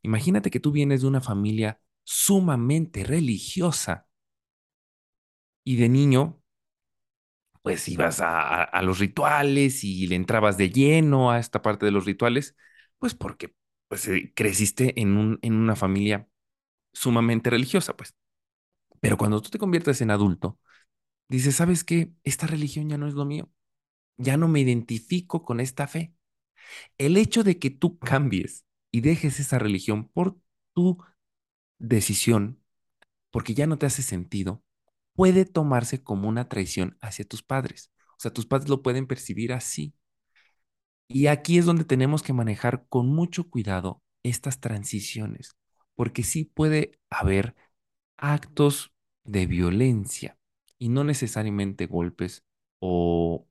imagínate 0.00 0.50
que 0.50 0.58
tú 0.58 0.72
vienes 0.72 1.02
de 1.02 1.06
una 1.06 1.20
familia 1.20 1.82
sumamente 2.02 3.04
religiosa 3.04 4.08
y 5.64 5.76
de 5.76 5.90
niño, 5.90 6.42
pues 7.60 7.86
ibas 7.88 8.20
a, 8.22 8.80
los 8.80 9.00
rituales 9.00 9.84
y 9.84 10.06
le 10.06 10.14
entrabas 10.14 10.56
de 10.56 10.70
lleno 10.70 11.30
a 11.30 11.38
esta 11.38 11.60
parte 11.60 11.84
de 11.84 11.92
los 11.92 12.06
rituales, 12.06 12.56
pues 12.96 13.14
porque 13.14 13.54
pues, 13.88 14.08
eh, 14.08 14.32
creciste 14.34 14.98
en, 14.98 15.18
un, 15.18 15.38
en 15.42 15.52
una 15.52 15.76
familia 15.76 16.26
sumamente 16.92 17.50
religiosa, 17.50 17.96
pues. 17.96 18.14
Pero 19.00 19.16
cuando 19.16 19.40
tú 19.42 19.50
te 19.50 19.58
conviertes 19.58 20.00
en 20.00 20.10
adulto, 20.10 20.58
dices, 21.28 21.56
¿sabes 21.56 21.84
qué? 21.84 22.12
Esta 22.24 22.46
religión 22.46 22.88
ya 22.88 22.98
no 22.98 23.08
es 23.08 23.14
lo 23.14 23.24
mío. 23.24 23.50
Ya 24.18 24.36
no 24.36 24.48
me 24.48 24.60
identifico 24.60 25.44
con 25.44 25.60
esta 25.60 25.88
fe. 25.88 26.14
El 26.98 27.16
hecho 27.16 27.44
de 27.44 27.58
que 27.58 27.70
tú 27.70 27.98
cambies 27.98 28.64
y 28.90 29.00
dejes 29.02 29.40
esa 29.40 29.58
religión 29.58 30.08
por 30.08 30.38
tu 30.74 30.98
decisión, 31.78 32.62
porque 33.30 33.54
ya 33.54 33.66
no 33.66 33.78
te 33.78 33.86
hace 33.86 34.02
sentido, 34.02 34.62
puede 35.14 35.44
tomarse 35.44 36.02
como 36.02 36.28
una 36.28 36.48
traición 36.48 36.96
hacia 37.00 37.26
tus 37.26 37.42
padres. 37.42 37.92
O 38.12 38.20
sea, 38.20 38.32
tus 38.32 38.46
padres 38.46 38.68
lo 38.68 38.82
pueden 38.82 39.06
percibir 39.06 39.52
así. 39.52 39.94
Y 41.08 41.26
aquí 41.26 41.58
es 41.58 41.66
donde 41.66 41.84
tenemos 41.84 42.22
que 42.22 42.32
manejar 42.32 42.86
con 42.88 43.06
mucho 43.08 43.48
cuidado 43.48 44.02
estas 44.22 44.60
transiciones 44.60 45.56
porque 45.98 46.22
sí 46.22 46.44
puede 46.44 46.92
haber 47.10 47.56
actos 48.18 48.94
de 49.24 49.46
violencia 49.48 50.38
y 50.78 50.90
no 50.90 51.02
necesariamente 51.02 51.86
golpes 51.86 52.44
o, 52.78 53.48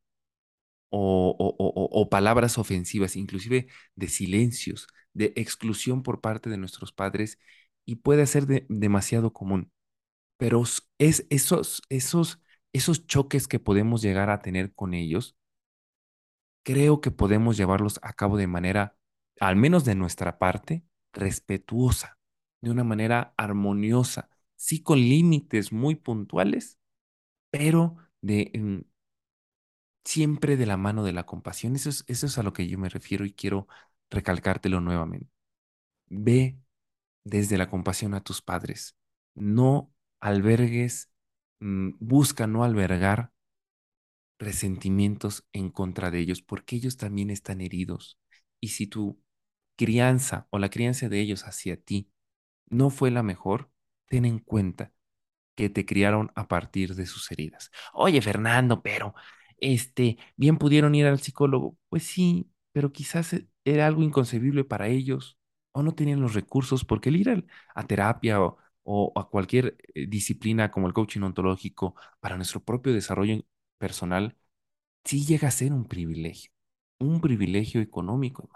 o, 0.90 2.08
palabras 2.10 2.58
ofensivas, 2.58 3.18
inclusive 3.18 3.68
de 3.96 4.08
silencios, 4.08 4.88
de 5.14 5.34
exclusión 5.36 6.04
por 6.04 6.22
parte 6.22 6.50
de 6.50 6.58
nuestros 6.58 6.94
padres 6.94 7.38
y 7.86 7.96
puede 7.98 8.26
ser 8.28 8.48
demasiado 8.70 9.34
común. 9.34 9.74
Pero 10.38 10.64
es 11.00 11.28
esos, 11.30 11.82
esos, 11.90 12.42
esos 12.72 13.08
choques 13.08 13.50
que 13.50 13.60
podemos 13.60 14.02
llegar 14.02 14.30
a 14.30 14.42
tener 14.42 14.74
con 14.74 14.94
ellos, 14.94 15.36
creo 16.64 17.02
que 17.02 17.12
podemos 17.12 17.58
llevarlos 17.58 18.00
a 18.04 18.14
cabo 18.14 18.38
de 18.38 18.48
manera, 18.48 18.96
al 19.42 19.58
menos 19.58 19.84
de 19.84 19.96
nuestra 19.96 20.40
parte, 20.40 20.86
respetuosa 21.12 22.17
de 22.62 22.72
una 22.72 22.84
manera 22.84 23.34
armoniosa, 23.38 24.30
sí 24.56 24.82
con 24.84 25.00
límites 25.00 25.72
muy 25.72 25.96
puntuales, 25.96 26.80
pero 27.52 27.98
de 28.22 28.52
mm, 28.56 28.82
siempre 30.06 30.58
de 30.58 30.66
la 30.66 30.78
mano 30.78 31.04
de 31.04 31.14
la 31.14 31.26
compasión. 31.26 31.76
Eso 31.76 31.90
es, 31.90 32.04
eso 32.08 32.26
es 32.28 32.38
a 32.38 32.44
lo 32.44 32.54
que 32.54 32.68
yo 32.68 32.78
me 32.78 32.90
refiero 32.90 33.26
y 33.26 33.34
quiero 33.34 33.68
recalcártelo 34.10 34.82
nuevamente. 34.82 35.30
Ve 36.08 36.60
desde 37.24 37.58
la 37.58 37.70
compasión 37.70 38.14
a 38.14 38.24
tus 38.24 38.42
padres. 38.42 38.98
No 39.36 39.94
albergues, 40.22 41.12
mm, 41.60 41.92
busca 42.00 42.48
no 42.48 42.64
albergar 42.64 43.34
resentimientos 44.40 45.46
en 45.54 45.70
contra 45.72 46.12
de 46.12 46.20
ellos, 46.20 46.42
porque 46.42 46.76
ellos 46.76 46.98
también 46.98 47.30
están 47.30 47.62
heridos. 47.62 48.20
Y 48.60 48.70
si 48.70 48.88
tú 48.88 49.20
crianza 49.76 50.48
o 50.52 50.60
la 50.60 50.70
crianza 50.70 51.10
de 51.10 51.20
ellos 51.22 51.44
hacia 51.46 51.78
ti 51.78 52.10
no 52.70 52.90
fue 52.90 53.12
la 53.12 53.24
mejor, 53.24 53.70
ten 54.08 54.26
en 54.26 54.40
cuenta 54.40 54.92
que 55.56 55.70
te 55.70 55.86
criaron 55.86 56.32
a 56.36 56.48
partir 56.48 56.96
de 56.96 57.06
sus 57.06 57.32
heridas. 57.32 57.72
Oye, 57.94 58.22
Fernando, 58.22 58.82
pero 58.82 59.16
este, 59.60 60.18
bien 60.36 60.58
pudieron 60.58 60.96
ir 60.96 61.06
al 61.08 61.20
psicólogo. 61.20 61.78
Pues 61.90 62.04
sí, 62.04 62.50
pero 62.72 62.92
quizás 62.92 63.34
e, 63.34 63.48
era 63.66 63.88
algo 63.88 64.04
inconcebible 64.04 64.64
para 64.64 64.88
ellos 64.88 65.38
o 65.72 65.84
no 65.84 65.96
tenían 65.96 66.22
los 66.22 66.34
recursos 66.34 66.86
porque 66.86 67.10
el 67.10 67.18
ir 67.18 67.46
a, 67.76 67.88
terapia 67.88 68.42
o, 68.42 68.58
o, 68.84 69.14
a 69.16 69.30
cualquier 69.30 69.78
eh, 69.96 70.08
disciplina 70.08 70.72
como 70.72 70.88
el 70.88 70.94
coaching 70.94 71.22
ontológico 71.22 71.96
para 72.20 72.38
nuestro 72.38 72.64
propio 72.64 72.94
desarrollo 72.94 73.44
personal 73.78 74.38
sí 75.04 75.26
llega 75.26 75.48
a 75.48 75.52
ser 75.52 75.74
un 75.74 75.86
privilegio, 75.88 76.52
un 77.00 77.22
privilegio 77.22 77.82
económico. 77.82 78.50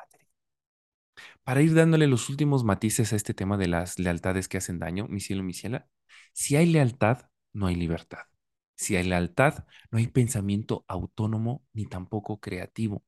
Para 1.43 1.61
ir 1.61 1.73
dándole 1.73 2.07
los 2.07 2.29
últimos 2.29 2.63
matices 2.63 3.13
a 3.13 3.15
este 3.15 3.33
tema 3.33 3.57
de 3.57 3.67
las 3.67 3.99
lealtades 3.99 4.47
que 4.47 4.57
hacen 4.57 4.79
daño, 4.79 5.07
mi 5.07 5.19
cielo, 5.19 5.43
mi 5.43 5.53
ciela, 5.53 5.87
si 6.33 6.55
hay 6.55 6.67
lealtad, 6.67 7.29
no 7.53 7.67
hay 7.67 7.75
libertad. 7.75 8.25
Si 8.75 8.95
hay 8.95 9.03
lealtad, 9.03 9.65
no 9.91 9.99
hay 9.99 10.07
pensamiento 10.07 10.85
autónomo 10.87 11.63
ni 11.73 11.85
tampoco 11.85 12.39
creativo. 12.39 13.03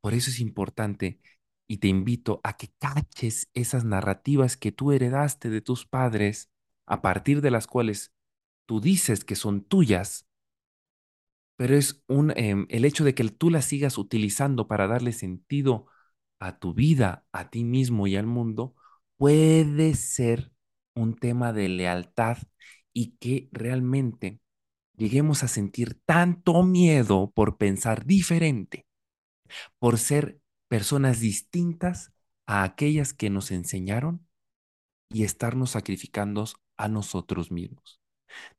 Por 0.00 0.14
eso 0.14 0.30
es 0.30 0.40
importante 0.40 1.20
y 1.68 1.78
te 1.78 1.88
invito 1.88 2.40
a 2.42 2.56
que 2.56 2.72
caches 2.78 3.48
esas 3.54 3.84
narrativas 3.84 4.56
que 4.56 4.72
tú 4.72 4.92
heredaste 4.92 5.50
de 5.50 5.60
tus 5.60 5.86
padres, 5.86 6.50
a 6.86 7.02
partir 7.02 7.40
de 7.40 7.50
las 7.52 7.66
cuales 7.66 8.12
tú 8.66 8.80
dices 8.80 9.24
que 9.24 9.36
son 9.36 9.62
tuyas, 9.64 10.26
pero 11.56 11.76
es 11.76 12.02
un, 12.08 12.32
em, 12.36 12.66
el 12.70 12.84
hecho 12.84 13.04
de 13.04 13.14
que 13.14 13.24
tú 13.28 13.50
las 13.50 13.66
sigas 13.66 13.98
utilizando 13.98 14.66
para 14.66 14.86
darle 14.86 15.12
sentido 15.12 15.86
a 16.40 16.58
tu 16.58 16.74
vida, 16.74 17.24
a 17.32 17.50
ti 17.50 17.64
mismo 17.64 18.06
y 18.06 18.16
al 18.16 18.26
mundo, 18.26 18.74
puede 19.16 19.94
ser 19.94 20.52
un 20.94 21.14
tema 21.14 21.52
de 21.52 21.68
lealtad 21.68 22.38
y 22.92 23.16
que 23.18 23.48
realmente 23.52 24.40
lleguemos 24.96 25.44
a 25.44 25.48
sentir 25.48 26.00
tanto 26.04 26.62
miedo 26.62 27.30
por 27.34 27.56
pensar 27.56 28.06
diferente, 28.06 28.86
por 29.78 29.98
ser 29.98 30.40
personas 30.68 31.20
distintas 31.20 32.12
a 32.46 32.64
aquellas 32.64 33.12
que 33.12 33.30
nos 33.30 33.50
enseñaron 33.50 34.26
y 35.10 35.24
estarnos 35.24 35.70
sacrificando 35.70 36.46
a 36.76 36.88
nosotros 36.88 37.50
mismos. 37.50 38.00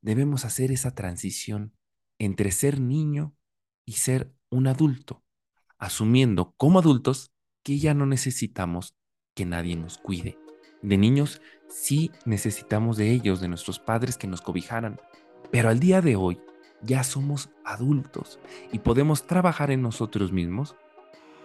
Debemos 0.01 0.45
hacer 0.45 0.71
esa 0.71 0.93
transición 0.93 1.73
entre 2.19 2.51
ser 2.51 2.79
niño 2.79 3.35
y 3.85 3.93
ser 3.93 4.33
un 4.49 4.67
adulto, 4.67 5.23
asumiendo 5.77 6.53
como 6.57 6.79
adultos 6.79 7.31
que 7.63 7.79
ya 7.79 7.93
no 7.93 8.05
necesitamos 8.05 8.95
que 9.35 9.45
nadie 9.45 9.75
nos 9.75 9.97
cuide. 9.97 10.37
De 10.81 10.97
niños 10.97 11.41
sí 11.67 12.11
necesitamos 12.25 12.97
de 12.97 13.11
ellos, 13.11 13.39
de 13.39 13.47
nuestros 13.47 13.79
padres 13.79 14.17
que 14.17 14.27
nos 14.27 14.41
cobijaran, 14.41 14.99
pero 15.51 15.69
al 15.69 15.79
día 15.79 16.01
de 16.01 16.15
hoy 16.15 16.39
ya 16.81 17.03
somos 17.03 17.49
adultos 17.63 18.39
y 18.71 18.79
podemos 18.79 19.27
trabajar 19.27 19.71
en 19.71 19.81
nosotros 19.81 20.31
mismos 20.31 20.75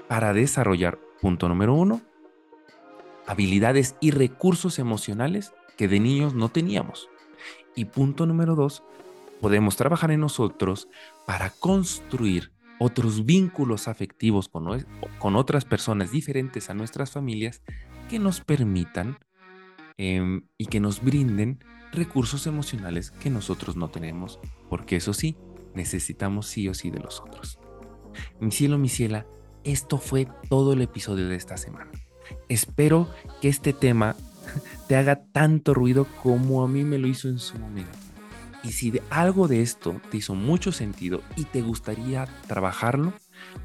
para 0.09 0.33
desarrollar, 0.33 0.99
punto 1.21 1.49
número 1.49 1.75
uno, 1.75 2.01
habilidades 3.27 3.97
y 4.01 4.13
recursos 4.13 4.79
emocionales 4.79 5.53
que 5.77 5.89
de 5.89 6.01
niños 6.01 6.35
no 6.35 6.49
teníamos. 6.49 7.09
Y 7.75 7.87
punto 7.87 8.25
número 8.25 8.55
dos, 8.55 8.83
podemos 9.41 9.77
trabajar 9.77 10.11
en 10.11 10.21
nosotros 10.21 10.89
para 11.27 11.51
construir 11.51 12.53
otros 12.79 13.25
vínculos 13.25 13.89
afectivos 13.89 14.49
con, 14.49 14.87
con 15.19 15.37
otras 15.37 15.65
personas 15.65 16.11
diferentes 16.11 16.71
a 16.71 16.75
nuestras 16.75 17.11
familias 17.11 17.63
que 18.09 18.19
nos 18.19 18.41
permitan 18.41 19.19
em, 19.97 20.43
y 20.59 20.67
que 20.67 20.81
nos 20.81 21.03
brinden 21.03 21.65
recursos 21.93 22.47
emocionales 22.47 23.11
que 23.11 23.31
nosotros 23.31 23.77
no 23.77 23.89
tenemos, 23.89 24.39
porque 24.69 24.97
eso 24.97 25.15
sí, 25.15 25.37
necesitamos 25.75 26.47
sí 26.47 26.69
o 26.69 26.75
sí 26.75 26.91
de 26.91 27.01
los 27.01 27.21
otros. 27.21 27.59
Mi 28.41 28.51
cielo, 28.51 28.79
mi 28.79 28.89
ciela, 28.89 29.27
esto 29.65 29.99
fue 29.99 30.29
todo 30.49 30.73
el 30.73 30.83
episodio 30.83 31.29
de 31.29 31.37
esta 31.37 31.57
semana. 31.57 31.91
Espero 32.49 33.09
que 33.41 33.49
este 33.49 33.73
tema 33.73 34.17
te 34.89 34.97
haga 34.97 35.25
tanto 35.33 35.75
ruido 35.75 36.07
como 36.23 36.63
a 36.63 36.69
mí 36.69 36.85
me 36.85 36.99
lo 36.99 37.09
hizo 37.09 37.29
en 37.29 37.39
su 37.39 37.59
momento. 37.59 38.06
Y 38.67 38.73
si 38.73 39.01
algo 39.11 39.47
de 39.47 39.63
esto 39.63 40.01
te 40.11 40.17
hizo 40.17 40.35
mucho 40.35 40.73
sentido 40.73 41.23
y 41.37 41.45
te 41.45 41.63
gustaría 41.63 42.27
trabajarlo, 42.49 43.13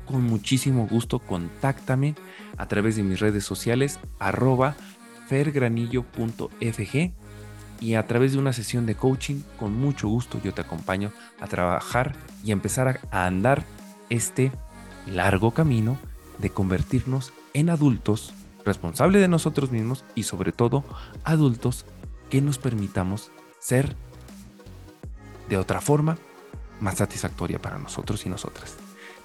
con 0.06 0.22
muchísimo 0.22 0.88
gusto 0.88 1.18
contáctame 1.18 2.14
a 2.58 2.68
través 2.68 2.98
de 2.98 3.04
mis 3.04 3.20
redes 3.20 3.44
sociales 3.44 4.00
arroba 4.20 4.76
fergranillo.fg 5.28 7.14
y 7.80 7.96
a 7.96 8.06
través 8.06 8.34
de 8.34 8.38
una 8.38 8.54
sesión 8.54 8.86
de 8.86 8.94
coaching, 8.94 9.42
con 9.58 9.74
mucho 9.76 10.08
gusto 10.08 10.40
yo 10.44 10.54
te 10.54 10.62
acompaño 10.62 11.12
a 11.40 11.48
trabajar 11.48 12.14
y 12.44 12.52
empezar 12.52 13.00
a 13.10 13.26
andar 13.26 13.66
este 14.12 14.52
largo 15.08 15.50
camino 15.52 15.98
de 16.38 16.52
convertirnos 16.52 17.34
en 17.56 17.72
adultos 17.72 18.36
responsables 18.64 19.20
de 19.20 19.28
nosotros 19.28 19.72
mismos 19.72 20.06
y 20.14 20.24
sobre 20.24 20.52
todo 20.52 20.84
adultos 21.24 21.88
que 22.30 22.40
nos 22.40 22.60
permitamos 22.60 23.32
ser 23.60 23.96
de 25.52 25.58
otra 25.58 25.82
forma 25.82 26.18
más 26.80 26.98
satisfactoria 26.98 27.62
para 27.62 27.78
nosotros 27.78 28.26
y 28.26 28.30
nosotras. 28.30 28.78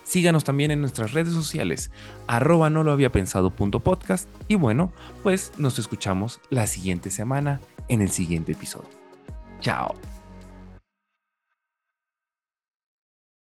Síganos 0.03 0.45
también 0.45 0.73
en 0.73 0.81
nuestras 0.81 1.13
redes 1.13 1.33
sociales, 1.33 1.91
arroba 2.27 2.69
no 2.69 2.83
lo 2.85 2.93
había 2.93 3.11
pensado 3.11 3.51
punto 3.51 3.81
podcast. 3.81 4.29
Y 4.49 4.57
bueno, 4.57 4.93
pues 5.23 5.53
nos 5.57 5.79
escuchamos 5.79 6.41
la 6.51 6.67
siguiente 6.67 7.11
semana 7.11 7.61
en 7.89 8.03
el 8.03 8.11
siguiente 8.11 8.53
episodio. 8.53 8.91
Chao. 9.61 9.95